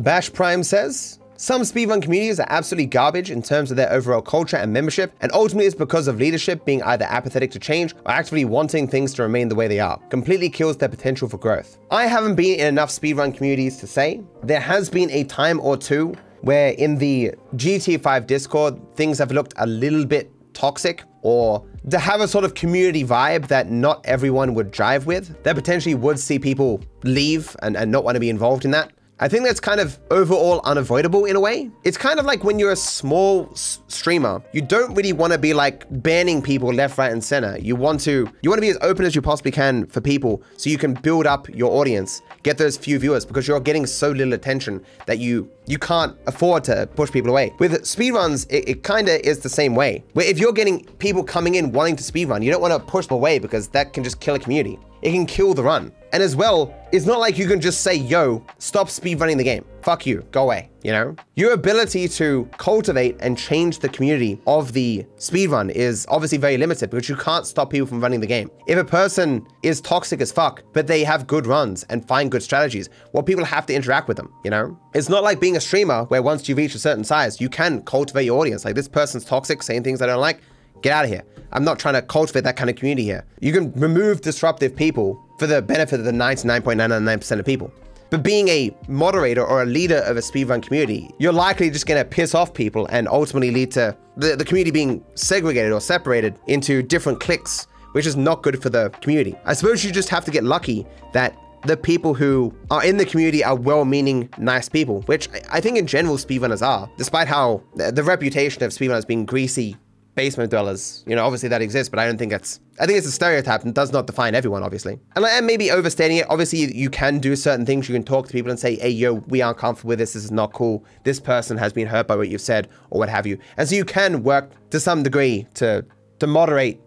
Bash 0.00 0.30
Prime 0.30 0.62
says, 0.62 1.18
some 1.38 1.62
speedrun 1.62 2.02
communities 2.02 2.38
are 2.38 2.46
absolutely 2.50 2.84
garbage 2.84 3.30
in 3.30 3.40
terms 3.40 3.70
of 3.70 3.78
their 3.78 3.90
overall 3.90 4.20
culture 4.20 4.58
and 4.58 4.74
membership, 4.74 5.14
and 5.22 5.32
ultimately 5.32 5.64
it's 5.64 5.74
because 5.74 6.06
of 6.06 6.18
leadership 6.18 6.66
being 6.66 6.82
either 6.82 7.06
apathetic 7.08 7.50
to 7.52 7.58
change 7.58 7.94
or 8.04 8.10
actively 8.10 8.44
wanting 8.44 8.86
things 8.86 9.14
to 9.14 9.22
remain 9.22 9.48
the 9.48 9.54
way 9.54 9.68
they 9.68 9.80
are. 9.80 9.96
Completely 10.10 10.50
kills 10.50 10.76
their 10.76 10.90
potential 10.90 11.30
for 11.30 11.38
growth. 11.38 11.78
I 11.90 12.08
haven't 12.08 12.34
been 12.34 12.60
in 12.60 12.66
enough 12.66 12.90
speedrun 12.90 13.34
communities 13.34 13.78
to 13.78 13.86
say. 13.86 14.20
There 14.42 14.60
has 14.60 14.90
been 14.90 15.10
a 15.12 15.24
time 15.24 15.60
or 15.60 15.78
two 15.78 16.14
where 16.42 16.72
in 16.72 16.98
the 16.98 17.32
GT5 17.56 18.26
Discord, 18.26 18.96
things 18.96 19.16
have 19.16 19.32
looked 19.32 19.54
a 19.56 19.66
little 19.66 20.04
bit 20.04 20.30
toxic 20.52 21.04
or 21.28 21.62
to 21.90 21.98
have 21.98 22.22
a 22.22 22.28
sort 22.28 22.44
of 22.46 22.54
community 22.54 23.04
vibe 23.04 23.48
that 23.48 23.70
not 23.70 24.00
everyone 24.06 24.54
would 24.54 24.70
drive 24.70 25.04
with, 25.04 25.42
that 25.42 25.54
potentially 25.54 25.94
would 25.94 26.18
see 26.18 26.38
people 26.38 26.80
leave 27.04 27.54
and, 27.60 27.76
and 27.76 27.92
not 27.92 28.02
want 28.02 28.16
to 28.16 28.20
be 28.20 28.30
involved 28.30 28.64
in 28.64 28.70
that. 28.70 28.90
I 29.20 29.26
think 29.26 29.44
that's 29.44 29.58
kind 29.58 29.80
of 29.80 29.98
overall 30.12 30.60
unavoidable 30.62 31.24
in 31.24 31.34
a 31.34 31.40
way. 31.40 31.70
It's 31.82 31.98
kind 31.98 32.20
of 32.20 32.24
like 32.24 32.44
when 32.44 32.60
you're 32.60 32.70
a 32.70 32.76
small 32.76 33.52
streamer, 33.54 34.40
you 34.52 34.62
don't 34.62 34.94
really 34.94 35.12
want 35.12 35.32
to 35.32 35.38
be 35.38 35.52
like 35.52 35.86
banning 36.02 36.40
people 36.40 36.72
left, 36.72 36.98
right, 36.98 37.10
and 37.10 37.22
center. 37.22 37.58
You 37.58 37.74
want 37.74 38.00
to 38.02 38.30
you 38.42 38.50
want 38.50 38.58
to 38.58 38.60
be 38.60 38.68
as 38.68 38.78
open 38.80 39.04
as 39.04 39.16
you 39.16 39.22
possibly 39.22 39.50
can 39.50 39.86
for 39.86 40.00
people 40.00 40.40
so 40.56 40.70
you 40.70 40.78
can 40.78 40.94
build 40.94 41.26
up 41.26 41.48
your 41.48 41.72
audience, 41.72 42.22
get 42.44 42.58
those 42.58 42.76
few 42.76 42.96
viewers 43.00 43.24
because 43.24 43.48
you're 43.48 43.58
getting 43.58 43.86
so 43.86 44.10
little 44.10 44.34
attention 44.34 44.84
that 45.06 45.18
you 45.18 45.50
you 45.66 45.78
can't 45.78 46.16
afford 46.28 46.62
to 46.64 46.88
push 46.94 47.10
people 47.10 47.30
away. 47.30 47.52
With 47.58 47.82
speedruns, 47.82 48.46
it, 48.50 48.68
it 48.68 48.82
kind 48.84 49.08
of 49.08 49.20
is 49.22 49.40
the 49.40 49.48
same 49.48 49.74
way. 49.74 50.04
Where 50.12 50.26
if 50.26 50.38
you're 50.38 50.52
getting 50.52 50.84
people 51.00 51.24
coming 51.24 51.56
in 51.56 51.72
wanting 51.72 51.96
to 51.96 52.04
speedrun, 52.04 52.44
you 52.44 52.52
don't 52.52 52.62
want 52.62 52.72
to 52.72 52.78
push 52.78 53.08
them 53.08 53.16
away 53.16 53.40
because 53.40 53.66
that 53.68 53.92
can 53.92 54.04
just 54.04 54.20
kill 54.20 54.36
a 54.36 54.38
community 54.38 54.78
it 55.02 55.12
can 55.12 55.26
kill 55.26 55.54
the 55.54 55.62
run. 55.62 55.92
And 56.12 56.22
as 56.22 56.34
well, 56.34 56.74
it's 56.90 57.04
not 57.04 57.20
like 57.20 57.36
you 57.36 57.46
can 57.46 57.60
just 57.60 57.82
say, 57.82 57.94
yo, 57.94 58.42
stop 58.58 58.88
speedrunning 58.88 59.36
the 59.36 59.44
game. 59.44 59.64
Fuck 59.82 60.06
you, 60.06 60.24
go 60.32 60.44
away, 60.44 60.70
you 60.82 60.90
know? 60.90 61.14
Your 61.36 61.52
ability 61.52 62.08
to 62.08 62.48
cultivate 62.56 63.16
and 63.20 63.36
change 63.36 63.78
the 63.78 63.90
community 63.90 64.40
of 64.46 64.72
the 64.72 65.04
speedrun 65.16 65.70
is 65.70 66.06
obviously 66.08 66.38
very 66.38 66.56
limited 66.56 66.88
because 66.90 67.08
you 67.08 67.16
can't 67.16 67.46
stop 67.46 67.70
people 67.70 67.86
from 67.86 68.00
running 68.00 68.20
the 68.20 68.26
game. 68.26 68.50
If 68.66 68.78
a 68.78 68.84
person 68.84 69.46
is 69.62 69.82
toxic 69.82 70.22
as 70.22 70.32
fuck, 70.32 70.62
but 70.72 70.86
they 70.86 71.04
have 71.04 71.26
good 71.26 71.46
runs 71.46 71.84
and 71.84 72.06
find 72.08 72.30
good 72.30 72.42
strategies, 72.42 72.88
well, 73.12 73.22
people 73.22 73.44
have 73.44 73.66
to 73.66 73.74
interact 73.74 74.08
with 74.08 74.16
them, 74.16 74.32
you 74.44 74.50
know? 74.50 74.78
It's 74.94 75.10
not 75.10 75.22
like 75.22 75.40
being 75.40 75.56
a 75.56 75.60
streamer 75.60 76.04
where 76.04 76.22
once 76.22 76.48
you 76.48 76.54
reach 76.54 76.74
a 76.74 76.78
certain 76.78 77.04
size, 77.04 77.38
you 77.38 77.50
can 77.50 77.82
cultivate 77.82 78.24
your 78.24 78.40
audience. 78.40 78.64
Like 78.64 78.74
this 78.74 78.88
person's 78.88 79.26
toxic, 79.26 79.62
saying 79.62 79.84
things 79.84 80.00
I 80.00 80.06
don't 80.06 80.20
like, 80.20 80.40
Get 80.82 80.92
out 80.92 81.04
of 81.04 81.10
here. 81.10 81.22
I'm 81.52 81.64
not 81.64 81.78
trying 81.78 81.94
to 81.94 82.02
cultivate 82.02 82.44
that 82.44 82.56
kind 82.56 82.68
of 82.68 82.76
community 82.76 83.04
here. 83.04 83.24
You 83.40 83.52
can 83.52 83.72
remove 83.72 84.20
disruptive 84.20 84.76
people 84.76 85.22
for 85.38 85.46
the 85.46 85.62
benefit 85.62 85.98
of 86.00 86.04
the 86.04 86.12
99.999% 86.12 87.38
of 87.38 87.46
people. 87.46 87.72
But 88.10 88.22
being 88.22 88.48
a 88.48 88.74
moderator 88.88 89.44
or 89.44 89.62
a 89.62 89.66
leader 89.66 89.98
of 89.98 90.16
a 90.16 90.20
speedrun 90.20 90.62
community, 90.62 91.10
you're 91.18 91.32
likely 91.32 91.68
just 91.70 91.86
going 91.86 92.02
to 92.02 92.08
piss 92.08 92.34
off 92.34 92.54
people 92.54 92.86
and 92.86 93.06
ultimately 93.06 93.50
lead 93.50 93.70
to 93.72 93.96
the, 94.16 94.34
the 94.34 94.44
community 94.44 94.70
being 94.70 95.04
segregated 95.14 95.72
or 95.72 95.80
separated 95.80 96.38
into 96.46 96.82
different 96.82 97.20
cliques, 97.20 97.66
which 97.92 98.06
is 98.06 98.16
not 98.16 98.42
good 98.42 98.62
for 98.62 98.70
the 98.70 98.90
community. 99.02 99.36
I 99.44 99.52
suppose 99.52 99.84
you 99.84 99.92
just 99.92 100.08
have 100.08 100.24
to 100.24 100.30
get 100.30 100.44
lucky 100.44 100.86
that 101.12 101.38
the 101.64 101.76
people 101.76 102.14
who 102.14 102.54
are 102.70 102.84
in 102.84 102.96
the 102.96 103.04
community 103.04 103.44
are 103.44 103.56
well-meaning, 103.56 104.30
nice 104.38 104.68
people, 104.68 105.02
which 105.02 105.28
I 105.50 105.60
think 105.60 105.76
in 105.76 105.86
general 105.86 106.16
speedrunners 106.16 106.66
are, 106.66 106.88
despite 106.96 107.28
how 107.28 107.62
the 107.74 108.02
reputation 108.02 108.62
of 108.62 108.70
speedrunners 108.70 109.06
being 109.06 109.26
greasy 109.26 109.76
basement 110.18 110.50
dwellers. 110.50 111.04
You 111.06 111.14
know, 111.14 111.24
obviously 111.24 111.48
that 111.50 111.62
exists, 111.62 111.88
but 111.88 112.00
I 112.00 112.04
don't 112.04 112.18
think 112.18 112.32
it's. 112.32 112.58
I 112.80 112.86
think 112.86 112.98
it's 112.98 113.06
a 113.06 113.12
stereotype 113.12 113.62
and 113.62 113.72
does 113.72 113.92
not 113.92 114.08
define 114.08 114.34
everyone, 114.34 114.64
obviously. 114.64 114.98
And, 115.14 115.24
and 115.24 115.46
maybe 115.46 115.70
overstating 115.70 116.16
it. 116.16 116.26
Obviously, 116.28 116.58
you, 116.58 116.68
you 116.68 116.90
can 116.90 117.20
do 117.20 117.36
certain 117.36 117.64
things. 117.64 117.88
You 117.88 117.94
can 117.94 118.02
talk 118.02 118.26
to 118.26 118.32
people 118.32 118.50
and 118.50 118.58
say, 118.58 118.76
hey, 118.76 118.90
yo, 118.90 119.14
we 119.28 119.42
aren't 119.42 119.58
comfortable 119.58 119.90
with 119.90 120.00
this. 120.00 120.14
This 120.14 120.24
is 120.24 120.32
not 120.32 120.52
cool. 120.52 120.84
This 121.04 121.20
person 121.20 121.56
has 121.56 121.72
been 121.72 121.86
hurt 121.86 122.08
by 122.08 122.16
what 122.16 122.28
you've 122.28 122.40
said 122.40 122.68
or 122.90 122.98
what 122.98 123.08
have 123.08 123.26
you. 123.28 123.38
And 123.56 123.68
so 123.68 123.76
you 123.76 123.84
can 123.84 124.24
work 124.24 124.50
to 124.70 124.80
some 124.80 125.04
degree 125.04 125.46
to 125.54 125.84
to 126.18 126.26
moderate 126.26 126.80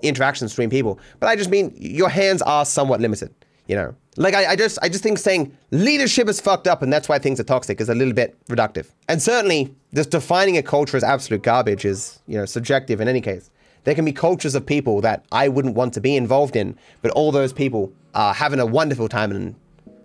interactions 0.00 0.52
between 0.52 0.70
people. 0.70 0.98
But 1.20 1.28
I 1.28 1.36
just 1.36 1.50
mean 1.50 1.74
your 1.76 2.08
hands 2.08 2.40
are 2.42 2.64
somewhat 2.64 3.00
limited, 3.00 3.34
you 3.66 3.76
know. 3.76 3.94
Like 4.18 4.34
I, 4.34 4.52
I, 4.52 4.56
just 4.56 4.78
I 4.80 4.88
just 4.88 5.02
think 5.02 5.18
saying 5.18 5.56
leadership 5.70 6.26
is 6.28 6.40
fucked 6.40 6.66
up 6.66 6.80
and 6.80 6.90
that's 6.90 7.06
why 7.06 7.18
things 7.18 7.38
are 7.38 7.44
toxic 7.44 7.82
is 7.82 7.90
a 7.90 7.94
little 7.94 8.14
bit 8.14 8.34
reductive. 8.46 8.88
And 9.08 9.20
certainly 9.20 9.74
just 9.94 10.10
defining 10.10 10.56
a 10.56 10.62
culture 10.62 10.96
as 10.96 11.04
absolute 11.04 11.42
garbage 11.42 11.84
is, 11.84 12.18
you 12.26 12.38
know, 12.38 12.46
subjective 12.46 13.00
in 13.02 13.08
any 13.08 13.20
case. 13.20 13.50
There 13.84 13.94
can 13.94 14.06
be 14.06 14.12
cultures 14.12 14.54
of 14.54 14.64
people 14.64 15.00
that 15.02 15.24
I 15.32 15.48
wouldn't 15.48 15.74
want 15.74 15.92
to 15.94 16.00
be 16.00 16.16
involved 16.16 16.56
in, 16.56 16.78
but 17.02 17.10
all 17.12 17.30
those 17.30 17.52
people 17.52 17.92
are 18.14 18.32
having 18.32 18.58
a 18.58 18.66
wonderful 18.66 19.08
time 19.08 19.30
and 19.30 19.54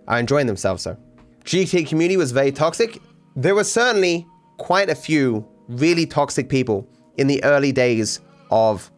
are 0.06 0.20
enjoying 0.20 0.46
themselves. 0.46 0.82
So 0.82 0.96
GT 1.44 1.88
community 1.88 2.16
was 2.16 2.32
very 2.32 2.52
toxic. 2.52 3.00
There 3.34 3.54
were 3.54 3.64
certainly 3.64 4.26
quite 4.58 4.90
a 4.90 4.94
few 4.94 5.48
really 5.68 6.06
toxic 6.06 6.48
people 6.48 6.86
in 7.16 7.26
the 7.26 7.42
early 7.44 7.72
days 7.72 8.20
of 8.50 8.90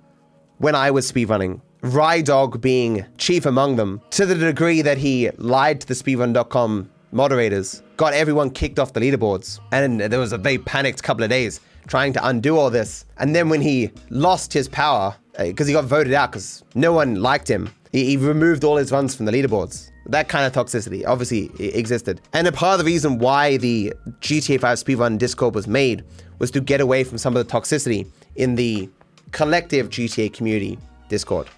when 0.58 0.74
I 0.74 0.90
was 0.90 1.10
speedrunning 1.10 1.60
Rydog 1.84 2.62
being 2.62 3.04
chief 3.18 3.44
among 3.44 3.76
them, 3.76 4.00
to 4.12 4.24
the 4.24 4.34
degree 4.34 4.80
that 4.80 4.96
he 4.96 5.30
lied 5.36 5.82
to 5.82 5.86
the 5.86 5.92
speedrun.com 5.92 6.90
moderators, 7.12 7.82
got 7.98 8.14
everyone 8.14 8.48
kicked 8.48 8.78
off 8.78 8.94
the 8.94 9.00
leaderboards. 9.00 9.60
And 9.70 10.00
there 10.00 10.18
was 10.18 10.32
a 10.32 10.38
very 10.38 10.56
panicked 10.56 11.02
couple 11.02 11.24
of 11.24 11.28
days 11.28 11.60
trying 11.86 12.14
to 12.14 12.26
undo 12.26 12.56
all 12.56 12.70
this. 12.70 13.04
And 13.18 13.36
then 13.36 13.50
when 13.50 13.60
he 13.60 13.90
lost 14.08 14.50
his 14.50 14.66
power, 14.66 15.14
because 15.36 15.66
uh, 15.66 15.68
he 15.68 15.72
got 15.74 15.84
voted 15.84 16.14
out 16.14 16.32
because 16.32 16.64
no 16.74 16.90
one 16.94 17.16
liked 17.16 17.48
him, 17.48 17.70
he, 17.92 18.06
he 18.06 18.16
removed 18.16 18.64
all 18.64 18.76
his 18.76 18.90
runs 18.90 19.14
from 19.14 19.26
the 19.26 19.32
leaderboards. 19.32 19.90
That 20.06 20.26
kind 20.26 20.46
of 20.46 20.54
toxicity 20.54 21.06
obviously 21.06 21.50
existed. 21.58 22.22
And 22.32 22.46
a 22.46 22.52
part 22.52 22.80
of 22.80 22.86
the 22.86 22.90
reason 22.90 23.18
why 23.18 23.58
the 23.58 23.92
GTA 24.20 24.58
5 24.58 24.78
speedrun 24.78 25.18
Discord 25.18 25.54
was 25.54 25.68
made 25.68 26.02
was 26.38 26.50
to 26.52 26.62
get 26.62 26.80
away 26.80 27.04
from 27.04 27.18
some 27.18 27.36
of 27.36 27.46
the 27.46 27.52
toxicity 27.52 28.10
in 28.36 28.54
the 28.54 28.88
collective 29.32 29.90
GTA 29.90 30.32
community 30.32 30.78
Discord, 31.08 31.48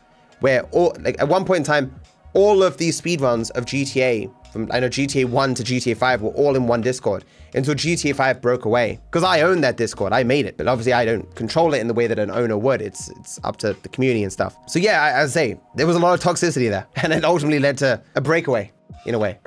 where 0.40 0.62
all, 0.72 0.94
like 1.00 1.20
at 1.20 1.28
one 1.28 1.44
point 1.44 1.58
in 1.58 1.64
time, 1.64 1.94
all 2.32 2.62
of 2.62 2.76
these 2.76 3.00
speedruns 3.00 3.50
of 3.52 3.64
GTA 3.64 4.30
from 4.56 4.70
I 4.72 4.80
know 4.80 4.88
GTA 4.88 5.26
1 5.26 5.54
to 5.56 5.62
GTA 5.62 5.96
5 5.96 6.22
were 6.22 6.30
all 6.30 6.56
in 6.56 6.66
one 6.66 6.80
Discord 6.80 7.24
until 7.54 7.74
GTA 7.74 8.14
5 8.14 8.40
broke 8.40 8.64
away. 8.64 8.98
Because 9.10 9.22
I 9.22 9.42
own 9.42 9.60
that 9.60 9.76
Discord, 9.76 10.12
I 10.14 10.24
made 10.24 10.46
it, 10.46 10.56
but 10.56 10.66
obviously 10.66 10.94
I 10.94 11.04
don't 11.04 11.34
control 11.34 11.74
it 11.74 11.80
in 11.80 11.88
the 11.88 11.94
way 11.94 12.06
that 12.06 12.18
an 12.18 12.30
owner 12.30 12.56
would. 12.56 12.80
It's 12.80 13.10
it's 13.10 13.38
up 13.44 13.58
to 13.58 13.74
the 13.74 13.88
community 13.90 14.22
and 14.22 14.32
stuff. 14.32 14.56
So 14.66 14.78
yeah, 14.78 15.02
I, 15.02 15.22
I 15.22 15.26
say 15.26 15.60
there 15.74 15.86
was 15.86 15.96
a 15.96 15.98
lot 15.98 16.14
of 16.14 16.20
toxicity 16.20 16.70
there, 16.70 16.86
and 16.96 17.12
it 17.12 17.24
ultimately 17.24 17.58
led 17.58 17.76
to 17.78 18.00
a 18.14 18.20
breakaway 18.20 18.72
in 19.04 19.14
a 19.14 19.18
way. 19.18 19.38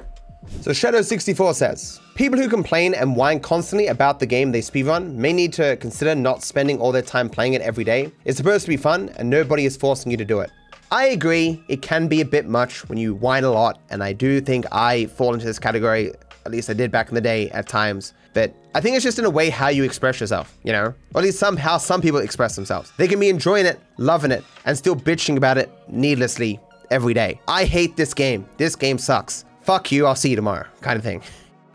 So 0.62 0.72
Shadow64 0.72 1.54
says, 1.56 2.00
People 2.16 2.40
who 2.40 2.48
complain 2.48 2.94
and 2.94 3.16
whine 3.16 3.40
constantly 3.40 3.88
about 3.88 4.20
the 4.20 4.26
game 4.26 4.52
they 4.52 4.62
speedrun 4.62 5.14
may 5.14 5.34
need 5.34 5.54
to 5.54 5.76
consider 5.78 6.16
not 6.16 6.44
spending 6.44 6.80
all 6.80 6.92
their 6.92 7.02
time 7.02 7.30
playing 7.30 7.54
it 7.54 7.62
every 7.62 7.84
day. 7.84 8.12
It's 8.26 8.38
supposed 8.38 8.66
to 8.66 8.70
be 8.70 8.78
fun 8.78 9.10
and 9.18 9.30
nobody 9.30 9.66
is 9.66 9.78
forcing 9.78 10.12
you 10.12 10.18
to 10.18 10.26
do 10.26 10.40
it. 10.40 10.52
I 10.92 11.08
agree, 11.08 11.64
it 11.68 11.84
can 11.84 12.08
be 12.08 12.20
a 12.22 12.26
bit 12.26 12.48
much 12.48 12.88
when 12.90 12.98
you 12.98 13.14
whine 13.14 13.44
a 13.44 13.52
lot, 13.52 13.80
and 13.92 14.04
I 14.04 14.12
do 14.12 14.42
think 14.42 14.66
I 14.72 15.06
fall 15.06 15.36
into 15.36 15.46
this 15.46 15.60
category, 15.60 16.12
at 16.46 16.52
least 16.52 16.68
I 16.68 16.74
did 16.74 16.92
back 16.92 17.10
in 17.10 17.16
the 17.16 17.22
day 17.22 17.52
at 17.52 17.68
times. 17.68 18.14
But 18.34 18.56
I 18.74 18.82
think 18.82 18.96
it's 18.96 19.04
just 19.04 19.20
in 19.20 19.26
a 19.26 19.30
way 19.30 19.52
how 19.52 19.68
you 19.68 19.84
express 19.84 20.20
yourself, 20.20 20.58
you 20.64 20.72
know? 20.72 20.86
Or 21.14 21.20
at 21.20 21.24
least 21.24 21.38
somehow 21.38 21.78
some 21.78 22.02
people 22.02 22.20
express 22.20 22.56
themselves. 22.56 22.92
They 22.98 23.08
can 23.08 23.20
be 23.20 23.30
enjoying 23.30 23.68
it, 23.68 23.80
loving 23.98 24.32
it, 24.32 24.44
and 24.66 24.76
still 24.76 24.96
bitching 24.96 25.38
about 25.38 25.60
it 25.60 25.72
needlessly 25.88 26.60
every 26.90 27.14
day. 27.14 27.40
I 27.48 27.66
hate 27.66 27.96
this 27.96 28.16
game. 28.16 28.50
This 28.58 28.76
game 28.76 28.98
sucks. 28.98 29.46
Fuck 29.62 29.92
you, 29.92 30.08
I'll 30.08 30.16
see 30.16 30.32
you 30.32 30.36
tomorrow, 30.36 30.66
kind 30.82 30.98
of 30.98 31.04
thing. 31.04 31.22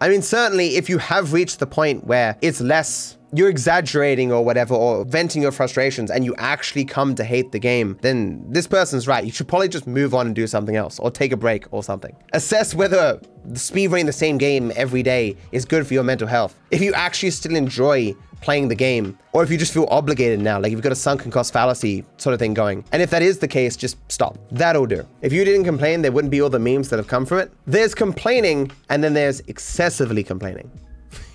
I 0.00 0.09
mean, 0.09 0.23
certainly 0.23 0.76
if 0.76 0.88
you 0.88 0.99
have 0.99 1.33
reached 1.33 1.61
the 1.61 1.66
point 1.68 2.04
where 2.04 2.37
it's 2.42 2.61
less 2.61 3.16
you're 3.34 3.48
exaggerating 3.48 4.32
or 4.32 4.44
whatever, 4.44 4.74
or 4.74 5.04
venting 5.04 5.42
your 5.42 5.52
frustrations, 5.52 6.10
and 6.10 6.24
you 6.24 6.34
actually 6.38 6.84
come 6.84 7.14
to 7.16 7.24
hate 7.24 7.52
the 7.52 7.58
game, 7.58 7.98
then 8.00 8.44
this 8.48 8.66
person's 8.66 9.08
right. 9.08 9.24
You 9.24 9.32
should 9.32 9.48
probably 9.48 9.68
just 9.68 9.86
move 9.86 10.14
on 10.14 10.26
and 10.26 10.34
do 10.34 10.46
something 10.46 10.76
else, 10.76 10.98
or 10.98 11.10
take 11.10 11.32
a 11.32 11.36
break 11.36 11.66
or 11.72 11.82
something. 11.82 12.14
Assess 12.32 12.74
whether 12.74 13.20
speedrunning 13.52 14.06
the 14.06 14.12
same 14.12 14.38
game 14.38 14.72
every 14.76 15.02
day 15.02 15.36
is 15.52 15.64
good 15.64 15.86
for 15.86 15.94
your 15.94 16.04
mental 16.04 16.28
health. 16.28 16.58
If 16.70 16.80
you 16.80 16.92
actually 16.94 17.30
still 17.30 17.56
enjoy 17.56 18.14
playing 18.40 18.68
the 18.68 18.74
game, 18.74 19.18
or 19.32 19.42
if 19.42 19.50
you 19.50 19.56
just 19.56 19.72
feel 19.72 19.86
obligated 19.90 20.38
now, 20.40 20.60
like 20.60 20.70
you've 20.70 20.82
got 20.82 20.92
a 20.92 20.96
sunken 20.96 21.30
cost 21.30 21.52
fallacy 21.52 22.04
sort 22.18 22.34
of 22.34 22.38
thing 22.38 22.54
going. 22.54 22.84
And 22.92 23.02
if 23.02 23.10
that 23.10 23.22
is 23.22 23.38
the 23.38 23.48
case, 23.48 23.74
just 23.74 23.96
stop. 24.12 24.38
That'll 24.50 24.86
do. 24.86 25.06
If 25.22 25.32
you 25.32 25.44
didn't 25.44 25.64
complain, 25.64 26.02
there 26.02 26.12
wouldn't 26.12 26.30
be 26.30 26.40
all 26.42 26.50
the 26.50 26.58
memes 26.58 26.90
that 26.90 26.98
have 26.98 27.08
come 27.08 27.24
from 27.24 27.38
it. 27.38 27.52
There's 27.66 27.94
complaining, 27.94 28.70
and 28.90 29.02
then 29.02 29.14
there's 29.14 29.40
excessively 29.40 30.22
complaining. 30.22 30.70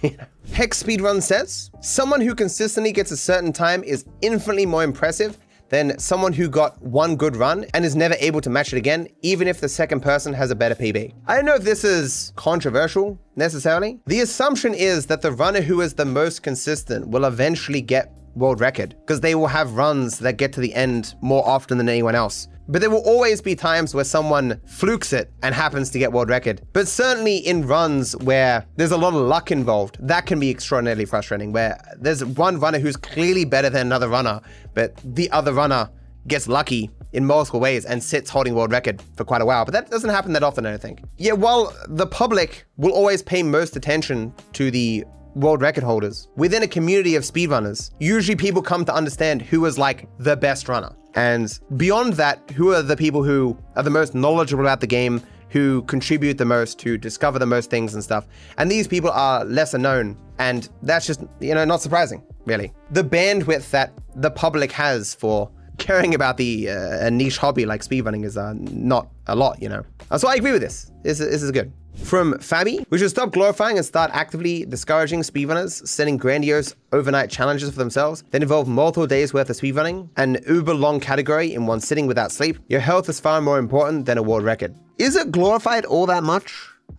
Hex 0.53 0.83
Speedrun 0.83 1.21
says, 1.21 1.71
someone 1.79 2.19
who 2.19 2.35
consistently 2.35 2.91
gets 2.91 3.11
a 3.11 3.17
certain 3.17 3.53
time 3.53 3.83
is 3.83 4.05
infinitely 4.21 4.65
more 4.65 4.83
impressive 4.83 5.37
than 5.69 5.97
someone 5.99 6.33
who 6.33 6.49
got 6.49 6.81
one 6.81 7.15
good 7.15 7.35
run 7.35 7.65
and 7.73 7.85
is 7.85 7.95
never 7.95 8.15
able 8.19 8.41
to 8.41 8.49
match 8.49 8.73
it 8.73 8.77
again, 8.77 9.07
even 9.21 9.47
if 9.47 9.61
the 9.61 9.69
second 9.69 10.01
person 10.01 10.33
has 10.33 10.51
a 10.51 10.55
better 10.55 10.75
PB. 10.75 11.13
I 11.27 11.35
don't 11.35 11.45
know 11.45 11.55
if 11.55 11.63
this 11.63 11.83
is 11.83 12.33
controversial 12.35 13.17
necessarily. 13.35 13.99
The 14.07 14.21
assumption 14.21 14.73
is 14.73 15.05
that 15.05 15.21
the 15.21 15.31
runner 15.31 15.61
who 15.61 15.81
is 15.81 15.93
the 15.93 16.05
most 16.05 16.43
consistent 16.43 17.07
will 17.07 17.25
eventually 17.25 17.81
get 17.81 18.13
world 18.35 18.59
record 18.59 18.95
because 19.01 19.21
they 19.21 19.35
will 19.35 19.47
have 19.47 19.73
runs 19.73 20.19
that 20.19 20.37
get 20.37 20.53
to 20.53 20.59
the 20.59 20.73
end 20.73 21.15
more 21.21 21.47
often 21.47 21.77
than 21.77 21.87
anyone 21.89 22.15
else. 22.15 22.47
But 22.69 22.81
there 22.81 22.91
will 22.91 22.99
always 22.99 23.41
be 23.41 23.55
times 23.55 23.95
where 23.95 24.03
someone 24.03 24.61
flukes 24.67 25.11
it 25.11 25.33
and 25.41 25.55
happens 25.55 25.89
to 25.89 25.99
get 25.99 26.11
world 26.11 26.29
record. 26.29 26.61
But 26.71 26.87
certainly 26.87 27.37
in 27.37 27.65
runs 27.65 28.15
where 28.17 28.67
there's 28.75 28.91
a 28.91 28.97
lot 28.97 29.15
of 29.15 29.21
luck 29.21 29.51
involved, 29.51 29.97
that 29.99 30.27
can 30.27 30.39
be 30.39 30.51
extraordinarily 30.51 31.05
frustrating. 31.05 31.51
Where 31.51 31.81
there's 31.97 32.23
one 32.23 32.59
runner 32.59 32.77
who's 32.77 32.95
clearly 32.95 33.43
better 33.43 33.71
than 33.71 33.87
another 33.87 34.07
runner, 34.07 34.39
but 34.75 34.93
the 35.03 35.31
other 35.31 35.51
runner 35.51 35.89
gets 36.27 36.47
lucky 36.47 36.91
in 37.11 37.25
multiple 37.25 37.59
ways 37.59 37.85
and 37.85 38.03
sits 38.03 38.29
holding 38.29 38.53
world 38.53 38.71
record 38.71 39.01
for 39.17 39.25
quite 39.25 39.41
a 39.41 39.45
while. 39.45 39.65
But 39.65 39.73
that 39.73 39.89
doesn't 39.89 40.11
happen 40.11 40.33
that 40.33 40.43
often, 40.43 40.67
I 40.67 40.69
don't 40.69 40.81
think. 40.81 41.01
Yeah, 41.17 41.33
while 41.33 41.73
the 41.87 42.05
public 42.05 42.65
will 42.77 42.91
always 42.91 43.23
pay 43.23 43.41
most 43.41 43.75
attention 43.75 44.31
to 44.53 44.69
the 44.69 45.05
world 45.35 45.61
record 45.61 45.83
holders. 45.83 46.29
Within 46.35 46.63
a 46.63 46.67
community 46.67 47.15
of 47.15 47.23
speedrunners, 47.23 47.91
usually 47.99 48.35
people 48.35 48.61
come 48.61 48.85
to 48.85 48.93
understand 48.93 49.41
who 49.41 49.65
is 49.65 49.77
like 49.77 50.07
the 50.17 50.35
best 50.35 50.67
runner. 50.67 50.95
And 51.15 51.59
beyond 51.77 52.13
that, 52.13 52.49
who 52.51 52.73
are 52.73 52.81
the 52.81 52.97
people 52.97 53.23
who 53.23 53.57
are 53.75 53.83
the 53.83 53.89
most 53.89 54.15
knowledgeable 54.15 54.63
about 54.63 54.79
the 54.79 54.87
game, 54.87 55.21
who 55.49 55.81
contribute 55.83 56.37
the 56.37 56.45
most, 56.45 56.79
to 56.79 56.97
discover 56.97 57.39
the 57.39 57.45
most 57.45 57.69
things 57.69 57.93
and 57.93 58.03
stuff. 58.03 58.27
And 58.57 58.69
these 58.69 58.87
people 58.87 59.09
are 59.09 59.43
lesser 59.45 59.77
known. 59.77 60.17
And 60.37 60.69
that's 60.83 61.05
just, 61.05 61.21
you 61.39 61.53
know, 61.53 61.65
not 61.65 61.81
surprising, 61.81 62.23
really. 62.45 62.73
The 62.91 63.03
bandwidth 63.03 63.71
that 63.71 63.93
the 64.15 64.31
public 64.31 64.71
has 64.71 65.13
for 65.13 65.49
caring 65.79 66.13
about 66.13 66.37
the 66.37 66.69
uh, 66.69 67.07
a 67.07 67.11
niche 67.11 67.37
hobby 67.37 67.65
like 67.65 67.81
speedrunning 67.81 68.25
is 68.25 68.37
uh, 68.37 68.53
not 68.57 69.09
a 69.27 69.35
lot, 69.35 69.61
you 69.61 69.69
know. 69.69 69.83
So 70.17 70.27
I 70.27 70.35
agree 70.35 70.51
with 70.51 70.61
this. 70.61 70.91
This, 71.03 71.19
this 71.19 71.41
is 71.41 71.51
good. 71.51 71.71
From 72.03 72.33
Fabi, 72.35 72.85
we 72.89 72.97
should 72.97 73.11
stop 73.11 73.31
glorifying 73.31 73.77
and 73.77 73.85
start 73.85 74.09
actively 74.13 74.65
discouraging 74.65 75.21
speedrunners, 75.21 75.87
setting 75.87 76.17
grandiose 76.17 76.75
overnight 76.91 77.29
challenges 77.29 77.69
for 77.69 77.77
themselves 77.77 78.23
that 78.31 78.41
involve 78.41 78.67
multiple 78.67 79.05
days 79.05 79.31
worth 79.31 79.49
of 79.49 79.55
speedrunning, 79.55 80.09
an 80.17 80.39
uber 80.47 80.73
long 80.73 80.99
category 80.99 81.53
in 81.53 81.67
one 81.67 81.79
sitting 81.79 82.07
without 82.07 82.31
sleep. 82.31 82.57
Your 82.67 82.79
health 82.79 83.09
is 83.09 83.19
far 83.19 83.41
more 83.41 83.59
important 83.59 84.07
than 84.07 84.17
a 84.17 84.23
world 84.23 84.43
record. 84.43 84.73
Is 84.97 85.15
it 85.15 85.31
glorified 85.31 85.85
all 85.85 86.07
that 86.07 86.23
much? 86.23 86.51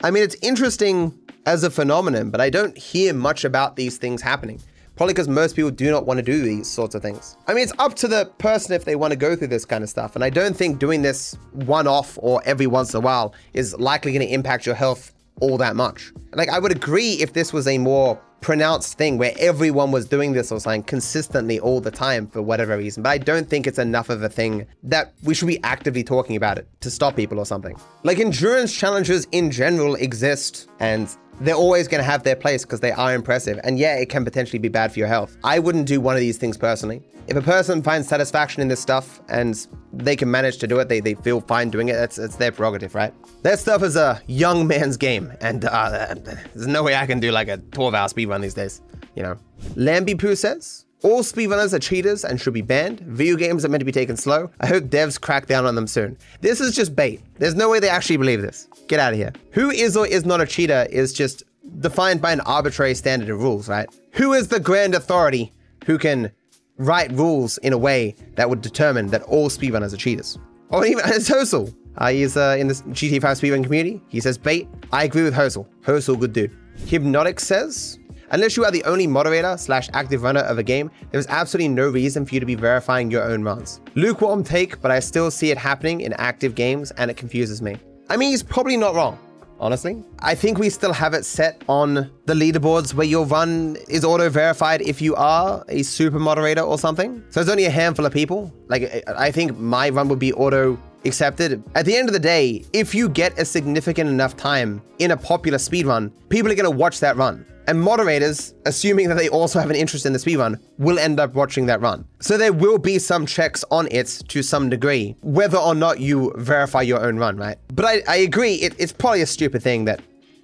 I 0.03 0.13
mean, 0.13 0.23
it's 0.23 0.37
interesting 0.43 1.19
as 1.45 1.65
a 1.65 1.71
phenomenon, 1.71 2.31
but 2.31 2.41
I 2.41 2.49
don't 2.49 2.79
hear 2.79 3.13
much 3.13 3.45
about 3.45 3.75
these 3.75 3.99
things 3.99 4.23
happening. 4.23 4.61
Probably 5.01 5.15
because 5.15 5.29
most 5.29 5.57
people 5.57 5.71
do 5.71 5.91
not 5.91 6.05
want 6.05 6.19
to 6.19 6.23
do 6.23 6.43
these 6.43 6.69
sorts 6.69 6.95
of 6.95 7.01
things. 7.01 7.39
I 7.47 7.55
mean, 7.55 7.63
it's 7.63 7.73
up 7.79 7.95
to 7.95 8.07
the 8.07 8.27
person 8.37 8.75
if 8.75 8.85
they 8.85 8.97
want 8.97 9.13
to 9.13 9.17
go 9.17 9.35
through 9.35 9.47
this 9.47 9.65
kind 9.65 9.83
of 9.83 9.89
stuff. 9.89 10.15
And 10.15 10.23
I 10.23 10.29
don't 10.29 10.55
think 10.55 10.79
doing 10.79 11.01
this 11.01 11.39
one 11.53 11.87
off 11.87 12.19
or 12.21 12.43
every 12.45 12.67
once 12.67 12.93
in 12.93 12.99
a 12.99 13.01
while 13.01 13.33
is 13.55 13.75
likely 13.79 14.13
going 14.13 14.27
to 14.27 14.31
impact 14.31 14.67
your 14.67 14.75
health 14.75 15.15
all 15.41 15.57
that 15.57 15.75
much. 15.75 16.13
Like, 16.35 16.51
I 16.51 16.59
would 16.59 16.71
agree 16.71 17.13
if 17.13 17.33
this 17.33 17.51
was 17.51 17.67
a 17.67 17.79
more 17.79 18.21
pronounced 18.43 18.99
thing 18.99 19.17
where 19.17 19.33
everyone 19.39 19.91
was 19.91 20.07
doing 20.07 20.33
this 20.33 20.53
or 20.53 20.61
something 20.61 20.83
consistently 20.83 21.59
all 21.61 21.81
the 21.81 21.91
time 21.91 22.27
for 22.27 22.43
whatever 22.43 22.77
reason. 22.77 23.03
But 23.03 23.11
I 23.11 23.19
don't 23.19 23.49
think 23.49 23.67
it's 23.67 23.79
enough 23.79 24.11
of 24.11 24.23
a 24.23 24.29
thing 24.29 24.67
that 24.83 25.15
we 25.23 25.33
should 25.33 25.49
be 25.49 25.63
actively 25.65 26.05
talking 26.05 26.37
about 26.37 26.59
it 26.59 26.69
to 26.81 26.91
stop 26.91 27.17
people 27.17 27.39
or 27.39 27.47
something. 27.47 27.75
Like 28.03 28.19
endurance 28.19 28.71
challenges 28.71 29.27
in 29.33 29.51
general 29.51 29.95
exist 29.95 30.69
and 30.79 31.09
they're 31.41 31.55
always 31.55 31.89
going 31.89 32.01
to 32.01 32.05
have 32.05 32.23
their 32.23 32.37
place 32.37 32.65
because 32.65 32.81
they 32.81 32.93
are 32.93 33.15
impressive. 33.15 33.59
And 33.65 33.79
yeah, 33.79 33.97
it 33.97 34.11
can 34.11 34.25
potentially 34.25 34.59
be 34.59 34.69
bad 34.69 34.93
for 34.93 34.99
your 34.99 35.09
health. 35.09 35.37
I 35.43 35.59
wouldn't 35.59 35.87
do 35.87 36.01
one 36.01 36.15
of 36.15 36.21
these 36.21 36.37
things 36.37 36.57
personally. 36.57 37.03
If 37.27 37.37
a 37.37 37.43
person 37.43 37.83
finds 37.83 38.09
satisfaction 38.09 38.61
in 38.61 38.69
this 38.69 38.81
stuff 38.81 39.21
and 39.29 39.67
they 39.93 40.17
can 40.17 40.31
manage 40.31 40.59
to 40.59 40.67
do 40.67 40.79
it, 40.81 40.89
they, 40.89 41.01
they 41.01 41.15
feel 41.15 41.41
fine 41.41 41.71
doing 41.71 41.89
it, 41.89 41.95
that's, 41.95 42.17
that's 42.17 42.37
their 42.37 42.53
prerogative, 42.53 42.95
right? 42.95 43.15
That 43.43 43.59
stuff 43.59 43.83
is 43.83 43.97
a 43.97 44.21
young 44.27 44.67
man's 44.67 44.97
game. 44.97 45.33
And 45.41 45.65
uh, 45.65 46.15
there's 46.55 46.67
no 46.67 46.83
way 46.83 46.95
I 46.95 47.07
can 47.07 47.21
do 47.21 47.31
like 47.31 47.49
a 47.49 47.57
12 47.59 47.95
hour 47.95 48.09
speedrun 48.09 48.43
these 48.43 48.55
days, 48.55 48.83
you 49.15 49.23
know? 49.23 49.37
Lamby 49.77 50.19
Poo 50.19 50.35
says, 50.35 50.87
all 51.03 51.23
speedrunners 51.23 51.73
are 51.73 51.79
cheaters 51.79 52.25
and 52.25 52.41
should 52.41 52.53
be 52.53 52.63
banned. 52.63 53.01
Video 53.01 53.37
games 53.37 53.65
are 53.65 53.69
meant 53.69 53.81
to 53.81 53.87
be 53.87 53.93
taken 53.93 54.17
slow. 54.17 54.51
I 54.61 54.67
hope 54.67 54.85
devs 54.85 55.21
crack 55.21 55.47
down 55.47 55.65
on 55.65 55.75
them 55.75 55.87
soon. 55.87 56.19
This 56.41 56.61
is 56.61 56.75
just 56.75 56.95
bait. 56.95 57.23
There's 57.39 57.55
no 57.55 57.71
way 57.71 57.81
they 57.81 57.89
actually 57.89 58.19
believe 58.19 58.43
this. 58.43 58.69
Get 58.87 59.01
out 59.01 59.13
of 59.13 59.19
here. 59.19 59.33
Who 59.53 59.71
is 59.71 59.97
or 59.97 60.07
is 60.07 60.27
not 60.27 60.41
a 60.41 60.47
cheater 60.47 60.87
is 60.91 61.13
just 61.13 61.43
defined 61.79 62.21
by 62.21 62.33
an 62.33 62.41
arbitrary 62.41 62.95
standard 62.95 63.31
of 63.31 63.41
rules, 63.41 63.69
right? 63.69 63.89
Who 64.13 64.33
is 64.35 64.49
the 64.49 64.61
grand 64.61 64.95
authority 64.95 65.53
who 65.87 65.97
can 65.97 66.31
write 66.77 67.13
rules 67.13 67.59
in 67.59 67.73
a 67.73 67.79
way 67.79 68.15
that 68.35 68.51
would 68.51 68.61
determine 68.61 69.09
that 69.09 69.23
all 69.23 69.49
speedrunners 69.49 69.95
are 69.95 69.99
cheaters? 69.99 70.39
Or 70.69 70.85
even 70.85 71.03
it's 71.07 71.31
Hosel. 71.31 71.75
Uh, 71.97 72.11
he's 72.11 72.37
uh, 72.37 72.57
in 72.59 72.69
the 72.69 72.75
GTA 72.75 73.23
5 73.23 73.39
speedrun 73.39 73.65
community. 73.65 74.03
He 74.09 74.21
says 74.21 74.37
bait. 74.37 74.69
I 74.93 75.05
agree 75.05 75.23
with 75.23 75.35
Hosel. 75.35 75.67
Hosel, 75.83 76.19
good 76.19 76.33
dude. 76.33 76.57
Hypnotic 76.87 77.41
says 77.41 78.00
Unless 78.33 78.57
you 78.57 78.65
are 78.65 78.71
the 78.71 78.85
only 78.85 79.07
moderator 79.07 79.57
slash 79.59 79.89
active 79.93 80.23
runner 80.23 80.41
of 80.41 80.59
a 80.59 80.63
game, 80.63 80.91
there 81.11 81.19
is 81.19 81.27
absolutely 81.29 81.69
no 81.69 81.89
reason 81.89 82.25
for 82.25 82.35
you 82.35 82.41
to 82.41 82.47
be 82.47 82.55
verifying 82.55 83.11
your 83.11 83.25
own 83.25 83.43
runs. 83.43 83.81
Lukewarm 83.97 84.45
take, 84.45 84.81
but 84.81 84.91
I 84.91 85.01
still 85.01 85.31
see 85.31 85.51
it 85.51 85.59
happening 85.59 86.03
in 86.03 86.13
active 86.15 86.55
games 86.55 86.93
and 86.93 87.11
it 87.11 87.17
confuses 87.17 87.61
me. 87.61 87.77
I 88.09 88.17
mean, 88.17 88.31
he's 88.31 88.43
probably 88.43 88.77
not 88.77 88.95
wrong. 88.95 89.19
honestly. 89.61 90.03
I 90.19 90.35
think 90.35 90.59
we 90.59 90.71
still 90.71 90.93
have 90.93 91.15
it 91.15 91.25
set 91.25 91.63
on 91.69 92.11
the 92.25 92.35
leaderboards 92.35 92.95
where 92.95 93.07
your 93.07 93.27
run 93.27 93.77
is 93.89 94.05
auto-verified 94.05 94.83
if 94.83 95.01
you 95.01 95.15
are 95.15 95.65
a 95.69 95.83
super 95.83 96.19
moderator 96.19 96.63
or 96.63 96.79
something. 96.79 97.23
So 97.29 97.41
it's 97.41 97.51
only 97.51 97.67
a 97.67 97.71
handful 97.71 98.07
of 98.07 98.13
people. 98.13 98.53
Like, 98.69 99.05
I 99.07 99.31
think 99.31 99.57
my 99.59 99.91
run 99.91 100.09
would 100.09 100.19
be 100.19 100.33
auto 100.33 100.79
accepted. 101.05 101.63
At 101.75 101.87
the 101.87 101.97
end 101.97 102.09
of 102.09 102.13
the 102.13 102.21
day, 102.21 102.65
if 102.73 102.95
you 102.95 103.09
get 103.09 103.39
a 103.39 103.45
significant 103.45 104.11
enough 104.11 104.37
time 104.37 104.83
in 104.99 105.11
a 105.11 105.17
popular 105.17 105.59
speedrun, 105.59 106.13
people 106.29 106.51
are 106.51 106.55
going 106.55 106.71
to 106.71 106.77
watch 106.77 107.01
that 107.01 107.17
run. 107.17 107.47
And 107.67 107.81
moderators, 107.81 108.55
assuming 108.67 109.09
that 109.09 109.15
they 109.15 109.29
also 109.29 109.61
have 109.61 109.71
an 109.71 109.77
interest 109.77 110.05
in 110.05 110.13
the 110.13 110.19
speedrun, 110.19 110.61
will 110.79 110.99
end 110.99 111.21
up 111.21 111.35
watching 111.35 111.67
that 111.67 111.81
run. 111.81 112.05
So 112.19 112.37
there 112.37 112.53
will 112.53 112.79
be 112.79 112.99
some 112.99 113.27
checks 113.27 113.65
on 113.71 113.87
it 113.93 114.07
to 114.29 114.43
some 114.43 114.71
degree, 114.71 115.15
whether 115.23 115.59
or 115.59 115.75
not 115.77 116.01
you 116.01 116.33
verify 116.37 116.83
your 116.83 117.01
own 117.01 117.17
run, 117.17 117.37
right? 117.37 117.59
But 117.73 117.85
I, 117.85 118.03
I 118.09 118.17
agree, 118.17 118.55
it, 118.55 118.75
it's 118.79 118.93
probably 118.93 119.23
a 119.23 119.27
stupid 119.27 119.63
thing 119.63 119.85
that 119.85 120.01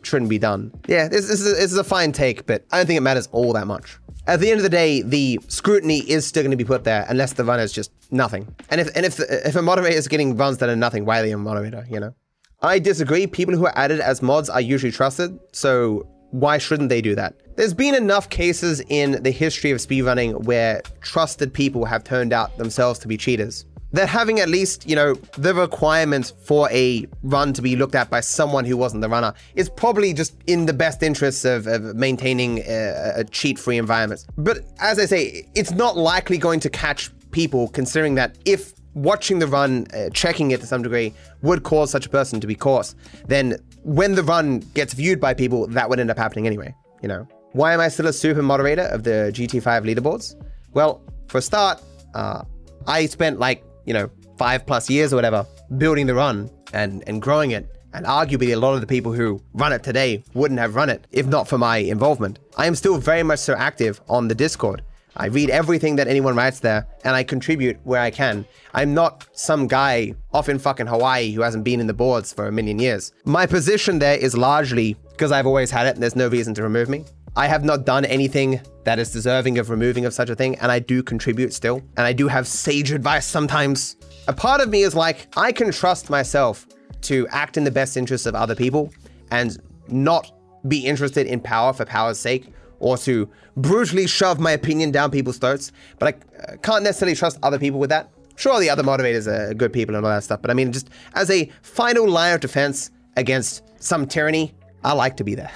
shouldn't 0.06 0.30
be 0.30 0.38
done. 0.38 0.72
Yeah, 0.88 1.08
this, 1.08 1.28
this, 1.28 1.40
is, 1.40 1.56
this 1.56 1.72
is 1.72 1.78
a 1.78 1.84
fine 1.84 2.12
take, 2.12 2.46
but 2.46 2.64
I 2.72 2.78
don't 2.78 2.86
think 2.86 2.98
it 2.98 3.02
matters 3.02 3.28
all 3.32 3.52
that 3.52 3.66
much. 3.66 3.98
At 4.26 4.40
the 4.40 4.50
end 4.50 4.58
of 4.58 4.64
the 4.64 4.70
day, 4.70 5.02
the 5.02 5.38
scrutiny 5.48 5.98
is 5.98 6.26
still 6.26 6.42
going 6.42 6.50
to 6.50 6.56
be 6.56 6.64
put 6.64 6.84
there 6.84 7.06
unless 7.08 7.34
the 7.34 7.44
runner 7.44 7.62
is 7.62 7.72
just 7.72 7.92
nothing. 8.10 8.52
And 8.70 8.80
if 8.80 8.88
and 8.96 9.06
if 9.06 9.20
if 9.20 9.54
a 9.54 9.62
moderator 9.62 9.96
is 9.96 10.08
getting 10.08 10.36
runs 10.36 10.58
that 10.58 10.68
are 10.68 10.76
nothing, 10.76 11.04
why 11.04 11.20
are 11.20 11.22
they 11.22 11.30
a 11.30 11.38
moderator? 11.38 11.86
You 11.88 12.00
know. 12.00 12.14
I 12.62 12.78
disagree. 12.78 13.26
People 13.26 13.54
who 13.54 13.66
are 13.66 13.76
added 13.76 14.00
as 14.00 14.22
mods 14.22 14.48
are 14.48 14.60
usually 14.60 14.90
trusted, 14.90 15.38
so 15.52 16.08
why 16.30 16.58
shouldn't 16.58 16.88
they 16.88 17.00
do 17.00 17.14
that? 17.14 17.34
There's 17.56 17.74
been 17.74 17.94
enough 17.94 18.28
cases 18.28 18.82
in 18.88 19.22
the 19.22 19.30
history 19.30 19.70
of 19.70 19.78
speedrunning 19.78 20.44
where 20.44 20.82
trusted 21.00 21.52
people 21.54 21.84
have 21.84 22.02
turned 22.02 22.32
out 22.32 22.56
themselves 22.58 22.98
to 23.00 23.08
be 23.08 23.16
cheaters. 23.16 23.64
That 23.92 24.08
having 24.08 24.40
at 24.40 24.48
least, 24.48 24.88
you 24.88 24.96
know, 24.96 25.14
the 25.38 25.54
requirement 25.54 26.32
for 26.44 26.68
a 26.70 27.06
run 27.22 27.52
to 27.54 27.62
be 27.62 27.76
looked 27.76 27.94
at 27.94 28.10
by 28.10 28.20
someone 28.20 28.64
who 28.64 28.76
wasn't 28.76 29.02
the 29.02 29.08
runner 29.08 29.32
is 29.54 29.68
probably 29.68 30.12
just 30.12 30.36
in 30.46 30.66
the 30.66 30.72
best 30.72 31.02
interests 31.02 31.44
of, 31.44 31.66
of 31.66 31.94
maintaining 31.94 32.58
a, 32.66 33.12
a 33.16 33.24
cheat-free 33.24 33.78
environment. 33.78 34.26
But 34.36 34.58
as 34.80 34.98
I 34.98 35.06
say, 35.06 35.48
it's 35.54 35.70
not 35.70 35.96
likely 35.96 36.36
going 36.36 36.60
to 36.60 36.70
catch 36.70 37.10
people 37.30 37.68
considering 37.68 38.16
that 38.16 38.36
if 38.44 38.72
watching 38.96 39.38
the 39.38 39.46
run, 39.46 39.86
uh, 39.94 40.08
checking 40.10 40.50
it 40.50 40.60
to 40.60 40.66
some 40.66 40.82
degree, 40.82 41.12
would 41.42 41.62
cause 41.62 41.90
such 41.90 42.06
a 42.06 42.08
person 42.08 42.40
to 42.40 42.46
be 42.46 42.54
caught, 42.54 42.94
then 43.28 43.56
when 43.84 44.14
the 44.14 44.22
run 44.22 44.60
gets 44.74 44.94
viewed 44.94 45.20
by 45.20 45.34
people, 45.34 45.66
that 45.68 45.88
would 45.88 46.00
end 46.00 46.10
up 46.10 46.18
happening 46.18 46.46
anyway, 46.46 46.74
you 47.02 47.08
know? 47.08 47.28
Why 47.52 47.72
am 47.72 47.80
I 47.80 47.88
still 47.88 48.06
a 48.06 48.12
super 48.12 48.42
moderator 48.42 48.82
of 48.82 49.04
the 49.04 49.30
GT5 49.34 49.84
leaderboards? 49.84 50.34
Well, 50.72 51.02
for 51.28 51.38
a 51.38 51.42
start, 51.42 51.80
uh, 52.14 52.42
I 52.86 53.06
spent 53.06 53.38
like, 53.38 53.64
you 53.86 53.94
know, 53.94 54.10
five 54.36 54.66
plus 54.66 54.90
years 54.90 55.12
or 55.12 55.16
whatever 55.16 55.46
building 55.78 56.06
the 56.06 56.14
run 56.14 56.50
and, 56.72 57.02
and 57.06 57.22
growing 57.22 57.52
it. 57.52 57.72
And 57.92 58.04
arguably, 58.04 58.52
a 58.52 58.58
lot 58.58 58.74
of 58.74 58.82
the 58.82 58.86
people 58.86 59.12
who 59.12 59.40
run 59.54 59.72
it 59.72 59.82
today 59.82 60.22
wouldn't 60.34 60.60
have 60.60 60.74
run 60.74 60.90
it 60.90 61.06
if 61.12 61.26
not 61.26 61.48
for 61.48 61.56
my 61.56 61.78
involvement. 61.78 62.38
I 62.56 62.66
am 62.66 62.74
still 62.74 62.98
very 62.98 63.22
much 63.22 63.38
so 63.38 63.54
active 63.54 64.00
on 64.08 64.28
the 64.28 64.34
Discord. 64.34 64.82
I 65.18 65.26
read 65.28 65.48
everything 65.48 65.96
that 65.96 66.08
anyone 66.08 66.36
writes 66.36 66.60
there, 66.60 66.86
and 67.02 67.16
I 67.16 67.22
contribute 67.22 67.78
where 67.84 68.02
I 68.02 68.10
can. 68.10 68.44
I'm 68.74 68.92
not 68.92 69.26
some 69.32 69.66
guy 69.66 70.14
off 70.34 70.50
in 70.50 70.58
fucking 70.58 70.88
Hawaii 70.88 71.32
who 71.32 71.40
hasn't 71.40 71.64
been 71.64 71.80
in 71.80 71.86
the 71.86 71.94
boards 71.94 72.34
for 72.34 72.48
a 72.48 72.52
million 72.52 72.78
years. 72.78 73.12
My 73.24 73.46
position 73.46 73.98
there 73.98 74.18
is 74.18 74.36
largely 74.36 74.94
because 75.12 75.32
I've 75.32 75.46
always 75.46 75.70
had 75.70 75.86
it 75.86 75.94
and 75.94 76.02
there's 76.02 76.16
no 76.16 76.28
reason 76.28 76.52
to 76.54 76.62
remove 76.62 76.90
me. 76.90 77.06
I 77.34 77.46
have 77.46 77.64
not 77.64 77.86
done 77.86 78.04
anything 78.04 78.60
that 78.86 79.00
is 79.00 79.10
deserving 79.10 79.58
of 79.58 79.68
removing 79.68 80.04
of 80.04 80.14
such 80.14 80.30
a 80.30 80.36
thing, 80.36 80.54
and 80.60 80.70
I 80.70 80.78
do 80.78 81.02
contribute 81.02 81.52
still. 81.52 81.82
And 81.96 82.06
I 82.06 82.12
do 82.12 82.28
have 82.28 82.46
sage 82.46 82.92
advice 82.92 83.26
sometimes. 83.26 83.96
A 84.28 84.32
part 84.32 84.60
of 84.60 84.68
me 84.68 84.82
is 84.82 84.94
like, 84.94 85.26
I 85.36 85.50
can 85.50 85.72
trust 85.72 86.08
myself 86.08 86.68
to 87.02 87.26
act 87.28 87.56
in 87.56 87.64
the 87.64 87.70
best 87.72 87.96
interests 87.96 88.28
of 88.28 88.36
other 88.36 88.54
people 88.54 88.92
and 89.32 89.58
not 89.88 90.30
be 90.68 90.86
interested 90.86 91.26
in 91.26 91.40
power 91.40 91.72
for 91.72 91.84
power's 91.84 92.18
sake 92.18 92.46
or 92.78 92.96
to 92.98 93.28
brutally 93.56 94.06
shove 94.06 94.38
my 94.38 94.52
opinion 94.52 94.92
down 94.92 95.10
people's 95.10 95.38
throats, 95.38 95.72
but 95.98 96.14
I 96.14 96.38
uh, 96.38 96.56
can't 96.58 96.84
necessarily 96.84 97.16
trust 97.16 97.40
other 97.42 97.58
people 97.58 97.80
with 97.80 97.90
that. 97.90 98.10
Sure, 98.36 98.60
the 98.60 98.70
other 98.70 98.84
moderators 98.84 99.26
are 99.26 99.52
good 99.52 99.72
people 99.72 99.96
and 99.96 100.06
all 100.06 100.12
that 100.12 100.22
stuff, 100.22 100.42
but 100.42 100.50
I 100.50 100.54
mean, 100.54 100.70
just 100.70 100.90
as 101.14 101.28
a 101.28 101.50
final 101.62 102.08
line 102.08 102.34
of 102.34 102.40
defense 102.40 102.90
against 103.16 103.64
some 103.82 104.06
tyranny, 104.06 104.54
I 104.84 104.92
like 104.92 105.16
to 105.16 105.24
be 105.24 105.34
there. 105.34 105.50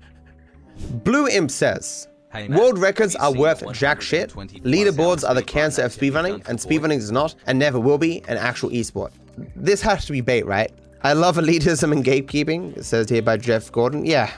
Blue 1.04 1.26
Imp 1.28 1.50
says, 1.50 2.08
World 2.48 2.78
records 2.78 3.16
are 3.16 3.32
worth 3.32 3.64
jack 3.72 4.00
shit. 4.00 4.32
Leaderboards 4.32 5.28
are 5.28 5.34
the 5.34 5.42
cancer 5.42 5.82
of 5.82 5.92
speedrunning, 5.92 6.46
and 6.48 6.58
speedrunning 6.58 6.98
is 6.98 7.10
not 7.10 7.34
and 7.46 7.58
never 7.58 7.80
will 7.80 7.98
be 7.98 8.22
an 8.28 8.36
actual 8.36 8.70
esport. 8.70 9.10
This 9.54 9.82
has 9.82 10.04
to 10.06 10.12
be 10.12 10.20
bait, 10.20 10.46
right? 10.46 10.70
I 11.02 11.12
love 11.12 11.36
elitism 11.36 11.92
and 11.92 12.04
gatekeeping, 12.04 12.76
it 12.76 12.84
says 12.84 13.08
here 13.08 13.22
by 13.22 13.36
Jeff 13.36 13.70
Gordon. 13.70 14.04
Yeah, 14.04 14.30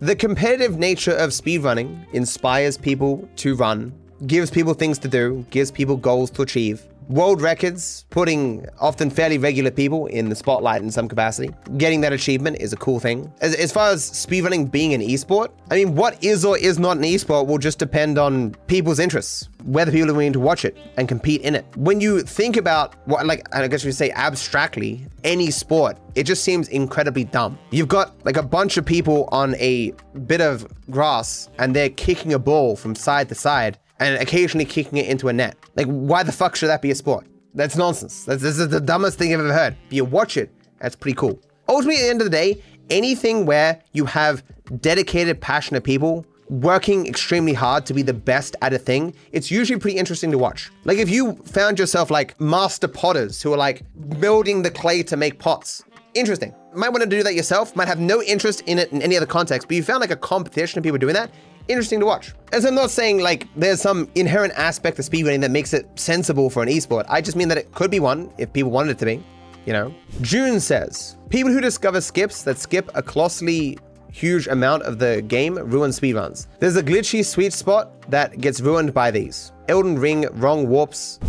the 0.00 0.16
competitive 0.16 0.78
nature 0.78 1.12
of 1.12 1.30
speedrunning 1.30 2.06
inspires 2.12 2.78
people 2.78 3.28
to 3.36 3.54
run, 3.54 3.92
gives 4.26 4.50
people 4.50 4.74
things 4.74 4.98
to 5.00 5.08
do, 5.08 5.44
gives 5.50 5.70
people 5.70 5.96
goals 5.96 6.30
to 6.32 6.42
achieve. 6.42 6.82
World 7.10 7.42
records, 7.42 8.04
putting 8.10 8.64
often 8.78 9.10
fairly 9.10 9.36
regular 9.36 9.72
people 9.72 10.06
in 10.06 10.28
the 10.28 10.36
spotlight 10.36 10.80
in 10.80 10.92
some 10.92 11.08
capacity. 11.08 11.52
Getting 11.76 12.02
that 12.02 12.12
achievement 12.12 12.58
is 12.60 12.72
a 12.72 12.76
cool 12.76 13.00
thing. 13.00 13.32
As, 13.40 13.56
as 13.56 13.72
far 13.72 13.90
as 13.90 14.08
speedrunning 14.08 14.70
being 14.70 14.94
an 14.94 15.00
esport, 15.00 15.50
I 15.72 15.74
mean, 15.74 15.96
what 15.96 16.22
is 16.22 16.44
or 16.44 16.56
is 16.56 16.78
not 16.78 16.98
an 16.98 17.02
esport 17.02 17.48
will 17.48 17.58
just 17.58 17.80
depend 17.80 18.16
on 18.16 18.52
people's 18.68 19.00
interests, 19.00 19.48
whether 19.64 19.90
people 19.90 20.08
are 20.08 20.14
willing 20.14 20.32
to 20.34 20.38
watch 20.38 20.64
it 20.64 20.78
and 20.98 21.08
compete 21.08 21.40
in 21.40 21.56
it. 21.56 21.66
When 21.76 22.00
you 22.00 22.20
think 22.20 22.56
about 22.56 22.94
what, 23.08 23.26
like, 23.26 23.44
I 23.52 23.66
guess 23.66 23.84
we 23.84 23.90
say 23.90 24.12
abstractly, 24.12 25.04
any 25.24 25.50
sport, 25.50 25.98
it 26.14 26.24
just 26.24 26.44
seems 26.44 26.68
incredibly 26.68 27.24
dumb. 27.24 27.58
You've 27.72 27.88
got 27.88 28.24
like 28.24 28.36
a 28.36 28.42
bunch 28.44 28.76
of 28.76 28.86
people 28.86 29.28
on 29.32 29.56
a 29.56 29.94
bit 30.26 30.40
of 30.40 30.64
grass 30.90 31.48
and 31.58 31.74
they're 31.74 31.90
kicking 31.90 32.34
a 32.34 32.38
ball 32.38 32.76
from 32.76 32.94
side 32.94 33.28
to 33.30 33.34
side 33.34 33.78
and 33.98 34.20
occasionally 34.22 34.64
kicking 34.64 34.98
it 34.98 35.06
into 35.06 35.28
a 35.28 35.32
net. 35.32 35.56
Like, 35.76 35.86
why 35.86 36.22
the 36.22 36.32
fuck 36.32 36.56
should 36.56 36.68
that 36.68 36.82
be 36.82 36.90
a 36.90 36.94
sport? 36.94 37.26
That's 37.54 37.76
nonsense. 37.76 38.24
That's, 38.24 38.42
this 38.42 38.58
is 38.58 38.68
the 38.68 38.80
dumbest 38.80 39.18
thing 39.18 39.32
I've 39.32 39.40
ever 39.40 39.52
heard. 39.52 39.76
But 39.88 39.94
you 39.94 40.04
watch 40.04 40.36
it, 40.36 40.50
that's 40.78 40.96
pretty 40.96 41.16
cool. 41.16 41.40
Ultimately, 41.68 42.00
at 42.00 42.04
the 42.04 42.10
end 42.10 42.20
of 42.20 42.26
the 42.26 42.30
day, 42.30 42.62
anything 42.90 43.46
where 43.46 43.80
you 43.92 44.04
have 44.04 44.42
dedicated, 44.80 45.40
passionate 45.40 45.84
people 45.84 46.26
working 46.48 47.06
extremely 47.06 47.52
hard 47.52 47.86
to 47.86 47.94
be 47.94 48.02
the 48.02 48.12
best 48.12 48.56
at 48.60 48.72
a 48.72 48.78
thing, 48.78 49.14
it's 49.30 49.50
usually 49.50 49.78
pretty 49.78 49.96
interesting 49.96 50.30
to 50.32 50.38
watch. 50.38 50.70
Like 50.84 50.98
if 50.98 51.08
you 51.08 51.36
found 51.44 51.78
yourself 51.78 52.10
like 52.10 52.38
master 52.40 52.88
potters 52.88 53.40
who 53.40 53.52
are 53.52 53.56
like 53.56 53.82
building 54.18 54.62
the 54.62 54.70
clay 54.70 55.02
to 55.04 55.16
make 55.16 55.38
pots, 55.38 55.84
interesting. 56.14 56.54
Might 56.74 56.90
want 56.90 57.02
to 57.02 57.08
do 57.08 57.22
that 57.22 57.34
yourself, 57.34 57.74
might 57.76 57.88
have 57.88 58.00
no 58.00 58.22
interest 58.22 58.62
in 58.66 58.78
it 58.78 58.92
in 58.92 59.00
any 59.00 59.16
other 59.16 59.26
context, 59.26 59.68
but 59.68 59.76
you 59.76 59.82
found 59.82 60.00
like 60.00 60.10
a 60.10 60.16
competition 60.16 60.78
of 60.78 60.84
people 60.84 60.98
doing 60.98 61.14
that, 61.14 61.30
interesting 61.70 62.00
to 62.00 62.06
watch. 62.06 62.34
As 62.52 62.64
I'm 62.64 62.74
not 62.74 62.90
saying 62.90 63.20
like 63.20 63.46
there's 63.56 63.80
some 63.80 64.08
inherent 64.14 64.52
aspect 64.54 64.98
of 64.98 65.04
speedrunning 65.04 65.40
that 65.42 65.50
makes 65.50 65.72
it 65.72 65.88
sensible 65.94 66.50
for 66.50 66.62
an 66.62 66.68
esport. 66.68 67.04
I 67.08 67.20
just 67.20 67.36
mean 67.36 67.48
that 67.48 67.58
it 67.58 67.72
could 67.72 67.90
be 67.90 68.00
one 68.00 68.30
if 68.38 68.52
people 68.52 68.70
wanted 68.70 68.92
it 68.92 68.98
to 68.98 69.04
be, 69.06 69.22
you 69.66 69.72
know. 69.72 69.94
June 70.20 70.60
says, 70.60 71.16
people 71.28 71.52
who 71.52 71.60
discover 71.60 72.00
skips 72.00 72.42
that 72.42 72.58
skip 72.58 72.90
a 72.94 73.02
colossally 73.02 73.78
huge 74.12 74.48
amount 74.48 74.82
of 74.82 74.98
the 74.98 75.22
game 75.22 75.54
ruin 75.54 75.90
speedruns. 75.90 76.48
There's 76.58 76.76
a 76.76 76.82
glitchy 76.82 77.24
sweet 77.24 77.52
spot 77.52 78.10
that 78.10 78.40
gets 78.40 78.60
ruined 78.60 78.92
by 78.92 79.10
these. 79.10 79.52
Elden 79.68 79.98
Ring, 79.98 80.26
wrong 80.32 80.68
warps, 80.68 81.20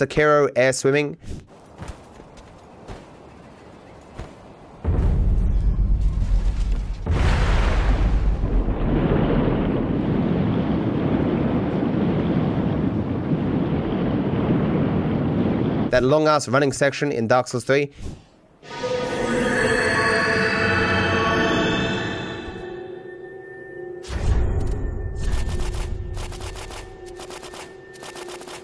Sekiro 0.00 0.50
air 0.56 0.72
swimming. 0.72 1.18
That 15.90 16.02
long 16.02 16.28
ass 16.28 16.48
running 16.48 16.72
section 16.72 17.12
in 17.12 17.28
Dark 17.28 17.48
Souls 17.48 17.64
3 17.64 17.90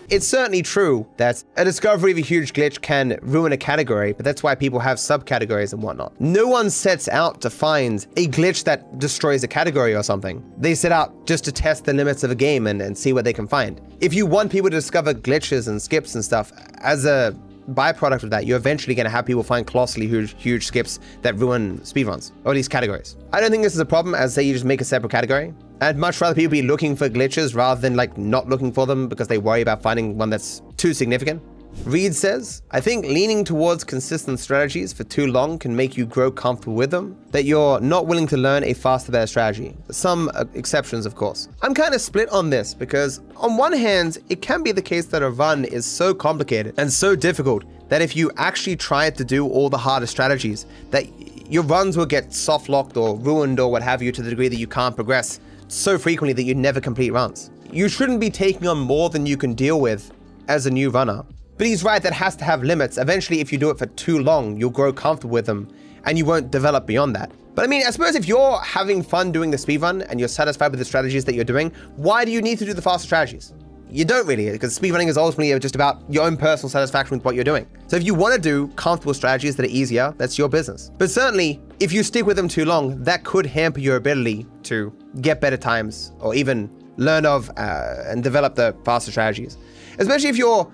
It's 0.09 0.29
certainly 0.29 0.63
true 0.63 1.05
that 1.17 1.43
a 1.57 1.65
discovery 1.65 2.13
of 2.13 2.19
a 2.19 2.21
huge 2.21 2.53
glitch 2.53 2.81
can 2.81 3.19
ruin 3.23 3.51
a 3.53 3.57
category, 3.57 4.13
but 4.13 4.25
that's 4.25 4.41
why 4.41 4.55
people 4.55 4.79
have 4.79 4.99
subcategories 4.99 5.73
and 5.73 5.83
whatnot. 5.83 6.21
No 6.21 6.47
one 6.47 6.71
sets 6.71 7.09
out 7.09 7.41
to 7.41 7.51
find 7.51 8.07
a 8.17 8.29
glitch 8.29 8.63
that 8.65 9.01
destroys 9.01 9.43
a 9.43 9.49
category 9.49 9.97
or 9.97 10.05
something. 10.05 10.45
They 10.59 10.77
set 10.77 10.93
out 10.93 11.27
just 11.27 11.45
to 11.47 11.53
test 11.53 11.87
the 11.87 11.93
limits 11.93 12.23
of 12.23 12.31
a 12.31 12.37
game 12.37 12.69
and, 12.69 12.81
and 12.81 12.97
see 12.97 13.13
what 13.13 13.25
they 13.25 13.33
can 13.33 13.49
find. 13.49 13.81
If 14.01 14.15
you 14.15 14.27
want 14.27 14.53
people 14.53 14.71
to 14.71 14.77
discover 14.77 15.13
glitches 15.13 15.67
and 15.67 15.83
skips 15.83 16.15
and 16.15 16.25
stuff 16.25 16.53
as 16.79 17.05
a 17.05 17.37
byproduct 17.71 18.23
of 18.23 18.31
that, 18.31 18.47
you're 18.47 18.59
eventually 18.59 18.95
going 18.95 19.07
to 19.07 19.11
have 19.11 19.27
people 19.27 19.43
find 19.43 19.67
colossally 19.67 20.07
huge, 20.07 20.41
huge 20.41 20.67
skips 20.67 21.01
that 21.23 21.35
ruin 21.37 21.79
speedruns, 21.79 22.31
or 22.45 22.53
at 22.53 22.55
least 22.55 22.71
categories. 22.71 23.17
I 23.33 23.41
don't 23.41 23.51
think 23.51 23.65
this 23.65 23.75
is 23.75 23.81
a 23.81 23.85
problem 23.85 24.15
as 24.15 24.35
say 24.35 24.45
you 24.45 24.53
just 24.53 24.65
make 24.65 24.81
a 24.81 24.85
separate 24.85 25.11
category. 25.11 25.53
I'd 25.81 25.99
much 25.99 26.23
rather 26.23 26.35
people 26.35 26.53
be 26.53 26.63
looking 26.63 26.97
for 26.97 27.11
glitches 27.11 27.55
rather 27.55 27.81
than 27.81 27.97
like 27.97 28.17
not 28.17 28.49
looking 28.49 28.73
for 28.73 28.87
them 28.87 29.09
because 29.09 29.29
they 29.29 29.37
worry 29.37 29.61
about 29.61 29.83
finding 29.83 30.17
one 30.17 30.31
that's 30.31 30.63
too 30.79 30.95
significant. 30.95 31.43
Reed 31.85 32.15
says, 32.15 32.63
I 32.71 32.81
think 32.81 33.05
leaning 33.05 33.45
towards 33.45 33.85
consistent 33.85 34.41
strategies 34.41 34.95
for 34.95 35.05
too 35.05 35.27
long 35.27 35.59
can 35.59 35.77
make 35.77 35.95
you 35.95 36.07
grow 36.07 36.31
comfortable 36.31 36.75
with 36.75 36.91
them, 36.91 37.19
that 37.33 37.45
you're 37.45 37.79
not 37.81 38.07
willing 38.07 38.27
to 38.29 38.39
learn 38.39 38.65
a 38.65 38.73
faster, 38.73 39.13
better 39.13 39.27
strategy. 39.27 39.77
Some 39.91 40.31
uh, 40.35 40.47
exceptions, 40.55 41.05
of 41.05 41.15
course. 41.15 41.51
I'm 41.61 41.75
kind 41.75 41.95
of 41.95 42.01
split 42.01 42.31
on 42.31 42.49
this 42.49 42.73
because, 42.73 43.21
on 43.37 43.59
one 43.59 43.75
hand, 43.75 44.17
it 44.31 44.41
can 44.41 44.63
be 44.63 44.73
the 44.73 44.81
case 44.81 45.05
that 45.07 45.23
a 45.23 45.29
run 45.29 45.67
is 45.67 45.85
so 45.85 46.15
complicated 46.15 46.75
and 46.79 46.91
so 46.91 47.15
difficult 47.15 47.65
that 47.91 48.01
if 48.01 48.17
you 48.17 48.31
actually 48.39 48.77
try 48.77 49.11
to 49.11 49.25
do 49.25 49.47
all 49.47 49.69
the 49.69 49.79
harder 49.79 50.07
strategies, 50.07 50.65
that 50.91 51.07
your 51.49 51.63
runs 51.65 51.99
will 51.99 52.07
get 52.07 52.33
soft 52.33 52.71
locked 52.71 52.97
or 52.97 53.17
ruined 53.19 53.61
or 53.61 53.71
what 53.71 53.83
have 53.83 54.03
you 54.03 54.11
to 54.13 54.23
the 54.23 54.31
degree 54.31 54.49
that 54.49 54.57
you 54.57 54.67
can't 54.67 54.97
progress 54.97 55.41
so 55.69 55.99
frequently 55.99 56.33
that 56.33 56.45
you 56.45 56.55
never 56.55 56.81
complete 56.81 57.11
runs. 57.11 57.51
You 57.73 57.89
shouldn't 57.89 58.21
be 58.21 58.31
taking 58.31 58.67
on 58.69 58.79
more 58.79 59.11
than 59.11 59.27
you 59.27 59.37
can 59.37 59.55
deal 59.55 59.81
with 59.81 60.13
as 60.49 60.67
a 60.67 60.71
new 60.71 60.91
runner. 60.91 61.25
But 61.59 61.67
he's 61.67 61.83
right, 61.83 62.03
that 62.03 62.13
has 62.13 62.37
to 62.37 62.45
have 62.45 62.63
limits. 62.63 62.99
Eventually, 62.99 63.41
if 63.41 63.51
you 63.51 63.59
do 63.59 63.71
it 63.71 63.79
for 63.79 63.87
too 63.87 64.19
long, 64.19 64.57
you'll 64.59 64.71
grow 64.71 64.93
comfortable 64.93 65.33
with 65.33 65.47
them 65.47 65.69
and 66.05 66.17
you 66.17 66.25
won't 66.25 66.51
develop 66.51 66.87
beyond 66.87 67.17
that. 67.17 67.33
But 67.55 67.65
I 67.65 67.69
mean, 67.69 67.83
I 67.87 67.91
suppose 67.91 68.15
if 68.15 68.29
you're 68.29 68.61
having 68.61 69.03
fun 69.03 69.33
doing 69.33 69.51
the 69.51 69.57
speedrun 69.57 70.07
and 70.09 70.21
you're 70.21 70.29
satisfied 70.29 70.71
with 70.71 70.79
the 70.79 70.85
strategies 70.85 71.25
that 71.25 71.35
you're 71.35 71.45
doing, 71.45 71.73
why 71.97 72.25
do 72.25 72.31
you 72.31 72.43
need 72.43 72.59
to 72.59 72.67
do 72.67 72.75
the 72.75 72.83
faster 72.83 73.07
strategies? 73.07 73.55
You 73.89 74.05
don't 74.05 74.27
really, 74.27 74.51
because 74.51 74.79
speedrunning 74.79 75.09
is 75.09 75.17
ultimately 75.17 75.59
just 75.59 75.75
about 75.75 76.03
your 76.11 76.25
own 76.25 76.37
personal 76.37 76.69
satisfaction 76.69 77.17
with 77.17 77.25
what 77.25 77.35
you're 77.35 77.45
doing. 77.45 77.67
So 77.87 77.97
if 77.97 78.05
you 78.05 78.15
want 78.15 78.35
to 78.35 78.41
do 78.41 78.69
comfortable 78.77 79.15
strategies 79.15 79.57
that 79.57 79.65
are 79.65 79.71
easier, 79.71 80.13
that's 80.19 80.37
your 80.37 80.49
business. 80.49 80.91
But 80.99 81.11
certainly, 81.11 81.63
if 81.81 81.93
you 81.93 82.03
stick 82.03 82.27
with 82.27 82.37
them 82.37 82.49
too 82.49 82.65
long, 82.65 83.03
that 83.05 83.25
could 83.25 83.47
hamper 83.47 83.81
your 83.81 83.97
ability 83.97 84.47
to 84.65 84.93
get 85.21 85.41
better 85.41 85.57
times 85.57 86.13
or 86.21 86.35
even 86.35 86.71
learn 86.97 87.27
of 87.27 87.51
uh, 87.57 88.05
and 88.07 88.23
develop 88.23 88.55
the 88.55 88.75
faster 88.85 89.11
strategies. 89.11 89.59
Especially 89.99 90.29
if 90.29 90.37
you're 90.37 90.71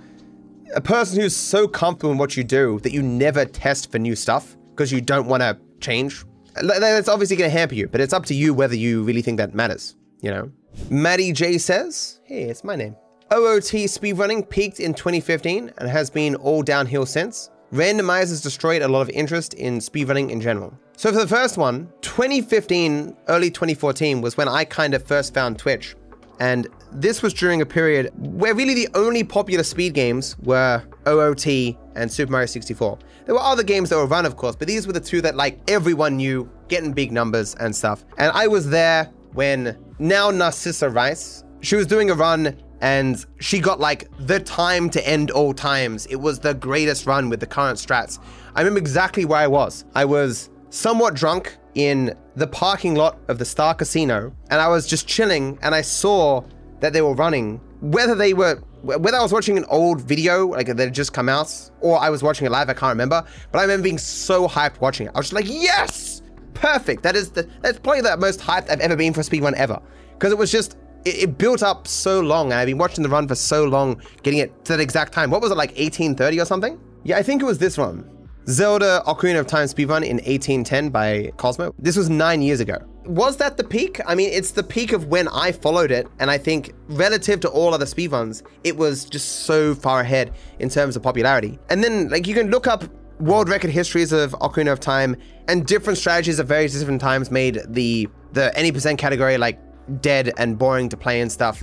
a 0.75 0.81
person 0.81 1.21
who's 1.21 1.37
so 1.37 1.67
comfortable 1.67 2.13
in 2.13 2.19
what 2.19 2.37
you 2.37 2.45
do 2.45 2.79
that 2.81 2.93
you 2.93 3.03
never 3.03 3.45
test 3.45 3.91
for 3.91 3.99
new 3.99 4.15
stuff 4.15 4.57
because 4.71 4.93
you 4.93 5.01
don't 5.01 5.27
want 5.27 5.43
to 5.43 5.59
change, 5.81 6.25
that's 6.55 7.09
obviously 7.09 7.37
going 7.37 7.51
to 7.51 7.57
hamper 7.57 7.75
you, 7.75 7.89
but 7.89 8.01
it's 8.01 8.13
up 8.13 8.27
to 8.27 8.35
you 8.35 8.55
whether 8.55 8.75
you 8.75 9.03
really 9.03 9.23
think 9.23 9.39
that 9.39 9.55
matters, 9.55 9.97
you 10.21 10.31
know? 10.31 10.51
Maddie 10.89 11.33
J 11.33 11.59
says, 11.59 12.21
hey, 12.25 12.45
it's 12.45 12.65
my 12.65 12.77
name. 12.77 12.97
OOT 13.33 13.89
speedrunning 13.89 14.49
peaked 14.49 14.81
in 14.81 14.95
2015 14.95 15.73
and 15.79 15.89
has 15.89 16.11
been 16.11 16.35
all 16.37 16.63
downhill 16.63 17.07
since. 17.07 17.51
Randomizers 17.73 18.43
destroyed 18.43 18.83
a 18.83 18.89
lot 18.89 19.01
of 19.01 19.09
interest 19.11 19.55
in 19.55 19.79
speedrunning 19.79 20.31
in 20.31 20.41
general. 20.41 20.79
So 20.97 21.11
for 21.11 21.19
the 21.19 21.27
first 21.27 21.57
one, 21.57 21.91
2015, 22.03 23.17
early 23.29 23.51
2014 23.51 24.21
was 24.21 24.37
when 24.37 24.49
I 24.49 24.65
kind 24.65 24.95
of 24.95 25.03
first 25.03 25.35
found 25.35 25.59
Twitch. 25.59 25.97
And 26.39 26.67
this 26.93 27.23
was 27.23 27.33
during 27.33 27.63
a 27.63 27.67
period 27.67 28.11
where 28.17 28.55
really 28.55 28.75
the 28.75 28.89
only 28.95 29.25
popular 29.25 29.65
speed 29.65 29.95
games 29.95 30.37
were 30.41 30.83
OOT 31.07 31.77
and 31.95 32.11
Super 32.11 32.33
Mario 32.33 32.47
64. 32.47 32.99
There 33.27 33.35
were 33.35 33.41
other 33.41 33.63
games 33.63 33.91
that 33.91 33.97
were 33.97 34.07
run, 34.07 34.27
of 34.27 34.37
course, 34.37 34.57
but 34.57 34.69
these 34.69 34.87
were 34.87 34.93
the 34.93 35.01
two 35.01 35.21
that 35.23 35.37
like 35.37 35.59
everyone 35.69 36.17
knew, 36.17 36.51
getting 36.69 36.93
big 36.93 37.13
numbers 37.13 37.55
and 37.57 37.75
stuff. 37.75 38.05
And 38.19 38.33
I 38.33 38.47
was 38.47 38.69
there 38.69 39.11
when 39.33 39.77
now 39.99 40.31
Narcissa 40.31 40.91
Wright, 40.91 41.43
she 41.61 41.77
was 41.77 41.87
doing 41.87 42.11
a 42.11 42.15
run 42.15 42.61
and 42.81 43.25
she 43.39 43.61
got 43.61 43.79
like 43.79 44.09
the 44.19 44.41
time 44.41 44.91
to 44.91 45.09
end 45.09 45.31
all 45.31 45.55
times. 45.55 46.07
It 46.07 46.17
was 46.17 46.41
the 46.41 46.55
greatest 46.55 47.07
run 47.07 47.29
with 47.29 47.41
the 47.41 47.47
current 47.47 47.79
strats. 47.79 48.19
I 48.55 48.61
remember 48.61 48.79
exactly 48.79 49.25
where 49.25 49.39
I 49.39 49.47
was. 49.47 49.85
I 49.95 50.05
was 50.05 50.51
somewhat 50.73 51.15
drunk 51.15 51.57
in 51.75 52.17
the 52.35 52.47
parking 52.47 52.95
lot 52.95 53.19
of 53.29 53.39
the 53.39 53.45
Star 53.45 53.75
Casino, 53.75 54.35
and 54.51 54.61
I 54.61 54.69
was 54.69 54.87
just 54.87 55.07
chilling, 55.07 55.59
and 55.63 55.75
I 55.75 55.83
saw 55.83 56.43
that 56.81 56.93
they 56.93 57.03
were 57.03 57.15
running. 57.15 57.61
Whether 57.81 58.15
they 58.15 58.33
were, 58.33 58.57
whether 58.83 59.17
I 59.17 59.23
was 59.23 59.33
watching 59.33 59.59
an 59.59 59.65
old 59.67 60.01
video, 60.01 60.47
like 60.47 60.67
that 60.67 60.79
had 60.79 60.95
just 60.95 61.13
come 61.13 61.29
out, 61.29 61.71
or 61.81 61.99
I 61.99 62.11
was 62.11 62.23
watching 62.23 62.47
it 62.47 62.51
live, 62.51 62.69
I 62.69 62.75
can't 62.75 62.91
remember. 62.91 63.25
But 63.53 63.59
I 63.59 63.63
remember 63.63 63.85
being 63.85 63.99
so 63.99 64.49
hyped 64.49 64.81
watching 64.81 65.07
it. 65.07 65.13
I 65.15 65.19
was 65.19 65.31
just 65.31 65.35
like, 65.35 65.49
yes, 65.49 66.23
perfect. 66.55 67.03
That 67.03 67.17
is 67.17 67.31
the, 67.31 67.49
that's 67.61 67.79
probably 67.79 68.01
the 68.01 68.17
most 68.17 68.41
hyped 68.41 68.71
I've 68.71 68.81
ever 68.81 68.97
been 68.97 69.13
for 69.13 69.21
a 69.21 69.25
speed 69.25 69.43
run 69.43 69.55
ever, 69.55 69.81
because 70.15 70.33
it 70.33 70.39
was 70.39 70.51
just. 70.51 70.77
It, 71.05 71.25
it 71.25 71.39
built 71.39 71.65
up 71.65 71.89
so 71.89 72.21
long, 72.21 72.53
and 72.53 72.55
I've 72.55 72.67
been 72.67 72.79
watching 72.79 73.03
the 73.03 73.09
run 73.09 73.27
for 73.27 73.35
so 73.35 73.65
long, 73.65 74.01
getting 74.23 74.39
it 74.39 74.65
to 74.67 74.77
that 74.77 74.81
exact 74.81 75.13
time. 75.13 75.31
What 75.31 75.43
was 75.43 75.51
it, 75.51 75.57
like 75.57 75.71
1830 75.71 76.41
or 76.41 76.45
something? 76.45 76.81
Yeah, 77.03 77.19
I 77.19 77.25
think 77.25 77.43
it 77.43 77.45
was 77.45 77.59
this 77.59 77.77
one. 77.77 78.09
Zelda 78.49 79.03
Ocarina 79.07 79.39
of 79.39 79.47
Time 79.47 79.67
speedrun 79.67 80.05
in 80.05 80.17
1810 80.17 80.91
by 80.91 81.31
Cosmo. 81.37 81.75
This 81.79 81.97
was 81.97 82.11
nine 82.11 82.43
years 82.43 82.61
ago. 82.61 82.77
Was 83.05 83.37
that 83.37 83.57
the 83.57 83.65
peak? 83.65 84.01
I 84.07 84.15
mean, 84.15 84.33
it's 84.33 84.51
the 84.51 84.63
peak 84.63 84.93
of 84.93 85.07
when 85.07 85.29
I 85.29 85.53
followed 85.53 85.91
it, 85.91 86.09
and 86.19 86.31
I 86.31 86.39
think 86.39 86.73
relative 86.89 87.41
to 87.41 87.49
all 87.49 87.73
other 87.73 87.85
speedruns, 87.85 88.43
it 88.65 88.77
was 88.77 89.05
just 89.05 89.45
so 89.47 89.75
far 89.75 90.01
ahead 90.01 90.35
in 90.59 90.69
terms 90.69 90.97
of 90.97 91.03
popularity. 91.03 91.59
And 91.71 91.83
then, 91.83 92.09
like, 92.09 92.27
you 92.27 92.35
can 92.35 92.51
look 92.51 92.67
up 92.67 92.85
world 93.21 93.49
record 93.49 93.71
histories 93.71 94.13
of 94.13 94.33
Ocarina 94.33 94.73
of 94.73 94.81
Time, 94.81 95.17
and 95.49 95.65
different 95.67 95.99
strategies 95.99 96.41
at 96.41 96.47
various 96.47 96.77
different 96.79 97.01
times 97.01 97.31
made 97.31 97.61
the 97.69 98.09
the 98.33 98.57
any 98.57 98.73
percent 98.73 98.99
category 98.99 99.37
like 99.37 99.61
dead 100.01 100.33
and 100.39 100.59
boring 100.59 100.89
to 100.89 100.97
play 100.97 101.21
and 101.21 101.31
stuff. 101.31 101.63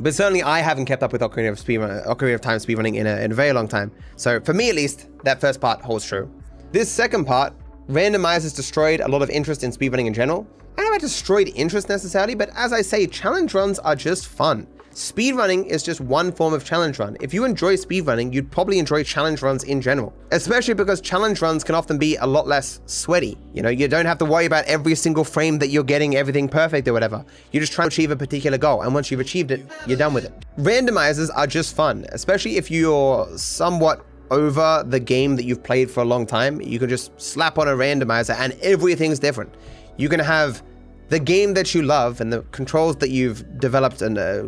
But 0.00 0.14
certainly 0.14 0.42
I 0.42 0.60
haven't 0.60 0.86
kept 0.86 1.02
up 1.02 1.12
with 1.12 1.22
Ocarina 1.22 1.50
of, 1.50 1.58
speed, 1.58 1.80
Ocarina 1.80 2.34
of 2.34 2.40
Time 2.40 2.58
speedrunning 2.58 2.96
in 2.96 3.06
a, 3.06 3.16
in 3.16 3.32
a 3.32 3.34
very 3.34 3.52
long 3.52 3.66
time. 3.66 3.90
So 4.16 4.40
for 4.40 4.54
me 4.54 4.68
at 4.68 4.76
least, 4.76 5.08
that 5.24 5.40
first 5.40 5.60
part 5.60 5.80
holds 5.82 6.06
true. 6.06 6.30
This 6.70 6.90
second 6.90 7.24
part, 7.24 7.52
randomizers 7.88 8.54
destroyed 8.54 9.00
a 9.00 9.08
lot 9.08 9.22
of 9.22 9.30
interest 9.30 9.64
in 9.64 9.72
speedrunning 9.72 10.06
in 10.06 10.14
general. 10.14 10.46
I 10.76 10.86
about 10.86 11.00
destroyed 11.00 11.50
interest 11.56 11.88
necessarily, 11.88 12.34
but 12.34 12.50
as 12.54 12.72
I 12.72 12.82
say, 12.82 13.06
challenge 13.06 13.54
runs 13.54 13.78
are 13.80 13.96
just 13.96 14.28
fun. 14.28 14.66
Speedrunning 14.98 15.64
is 15.66 15.84
just 15.84 16.00
one 16.00 16.32
form 16.32 16.52
of 16.52 16.64
challenge 16.64 16.98
run. 16.98 17.16
If 17.20 17.32
you 17.32 17.44
enjoy 17.44 17.76
speedrunning, 17.76 18.34
you'd 18.34 18.50
probably 18.50 18.80
enjoy 18.80 19.04
challenge 19.04 19.42
runs 19.42 19.62
in 19.62 19.80
general, 19.80 20.12
especially 20.32 20.74
because 20.74 21.00
challenge 21.00 21.40
runs 21.40 21.62
can 21.62 21.76
often 21.76 21.98
be 21.98 22.16
a 22.16 22.26
lot 22.26 22.48
less 22.48 22.80
sweaty. 22.86 23.38
You 23.54 23.62
know, 23.62 23.68
you 23.68 23.86
don't 23.86 24.06
have 24.06 24.18
to 24.18 24.24
worry 24.24 24.44
about 24.44 24.64
every 24.64 24.96
single 24.96 25.22
frame 25.22 25.60
that 25.60 25.68
you're 25.68 25.84
getting 25.84 26.16
everything 26.16 26.48
perfect 26.48 26.88
or 26.88 26.92
whatever. 26.92 27.24
You 27.52 27.60
just 27.60 27.72
try 27.72 27.84
to 27.84 27.86
achieve 27.86 28.10
a 28.10 28.16
particular 28.16 28.58
goal, 28.58 28.82
and 28.82 28.92
once 28.92 29.08
you've 29.08 29.20
achieved 29.20 29.52
it, 29.52 29.64
you're 29.86 29.96
done 29.96 30.14
with 30.14 30.24
it. 30.24 30.32
Randomizers 30.58 31.30
are 31.32 31.46
just 31.46 31.76
fun, 31.76 32.04
especially 32.08 32.56
if 32.56 32.68
you're 32.68 33.28
somewhat 33.38 34.04
over 34.32 34.82
the 34.84 34.98
game 34.98 35.36
that 35.36 35.44
you've 35.44 35.62
played 35.62 35.88
for 35.88 36.00
a 36.00 36.06
long 36.06 36.26
time. 36.26 36.60
You 36.60 36.80
can 36.80 36.88
just 36.88 37.12
slap 37.20 37.56
on 37.56 37.68
a 37.68 37.72
randomizer 37.72 38.34
and 38.36 38.52
everything's 38.62 39.20
different. 39.20 39.54
You 39.96 40.08
can 40.08 40.18
have 40.18 40.60
the 41.08 41.18
game 41.18 41.54
that 41.54 41.74
you 41.74 41.82
love 41.82 42.20
and 42.20 42.32
the 42.32 42.42
controls 42.52 42.96
that 42.96 43.10
you've 43.10 43.58
developed 43.58 44.02
an, 44.02 44.18
uh, 44.18 44.44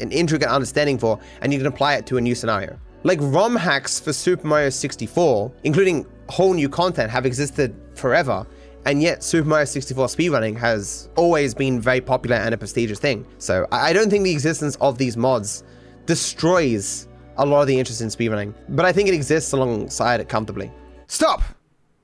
an 0.00 0.12
intricate 0.12 0.48
understanding 0.48 0.98
for, 0.98 1.18
and 1.40 1.52
you 1.52 1.58
can 1.58 1.66
apply 1.66 1.94
it 1.94 2.06
to 2.06 2.16
a 2.16 2.20
new 2.20 2.34
scenario. 2.34 2.78
Like 3.04 3.18
ROM 3.20 3.56
hacks 3.56 4.00
for 4.00 4.12
Super 4.12 4.46
Mario 4.46 4.70
64, 4.70 5.52
including 5.64 6.06
whole 6.28 6.54
new 6.54 6.68
content, 6.68 7.10
have 7.10 7.26
existed 7.26 7.74
forever, 7.94 8.46
and 8.86 9.02
yet 9.02 9.22
Super 9.22 9.48
Mario 9.48 9.64
64 9.64 10.06
speedrunning 10.06 10.56
has 10.58 11.08
always 11.16 11.54
been 11.54 11.80
very 11.80 12.00
popular 12.00 12.36
and 12.36 12.54
a 12.54 12.58
prestigious 12.58 12.98
thing. 12.98 13.26
So 13.38 13.66
I 13.72 13.92
don't 13.92 14.10
think 14.10 14.24
the 14.24 14.32
existence 14.32 14.76
of 14.76 14.98
these 14.98 15.16
mods 15.16 15.64
destroys 16.06 17.08
a 17.36 17.46
lot 17.46 17.62
of 17.62 17.66
the 17.66 17.78
interest 17.78 18.00
in 18.00 18.08
speedrunning, 18.08 18.54
but 18.70 18.84
I 18.84 18.92
think 18.92 19.08
it 19.08 19.14
exists 19.14 19.52
alongside 19.52 20.20
it 20.20 20.28
comfortably. 20.28 20.70
Stop! 21.06 21.42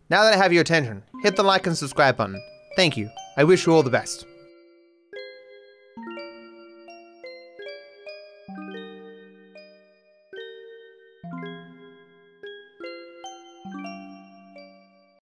Now 0.08 0.24
that 0.24 0.34
I 0.34 0.36
have 0.36 0.52
your 0.52 0.62
attention, 0.62 1.02
hit 1.22 1.36
the 1.36 1.42
like 1.42 1.66
and 1.66 1.76
subscribe 1.76 2.16
button. 2.16 2.40
Thank 2.76 2.96
you. 2.96 3.10
I 3.40 3.44
wish 3.44 3.64
you 3.64 3.72
all 3.72 3.82
the 3.82 3.88
best. 3.88 4.26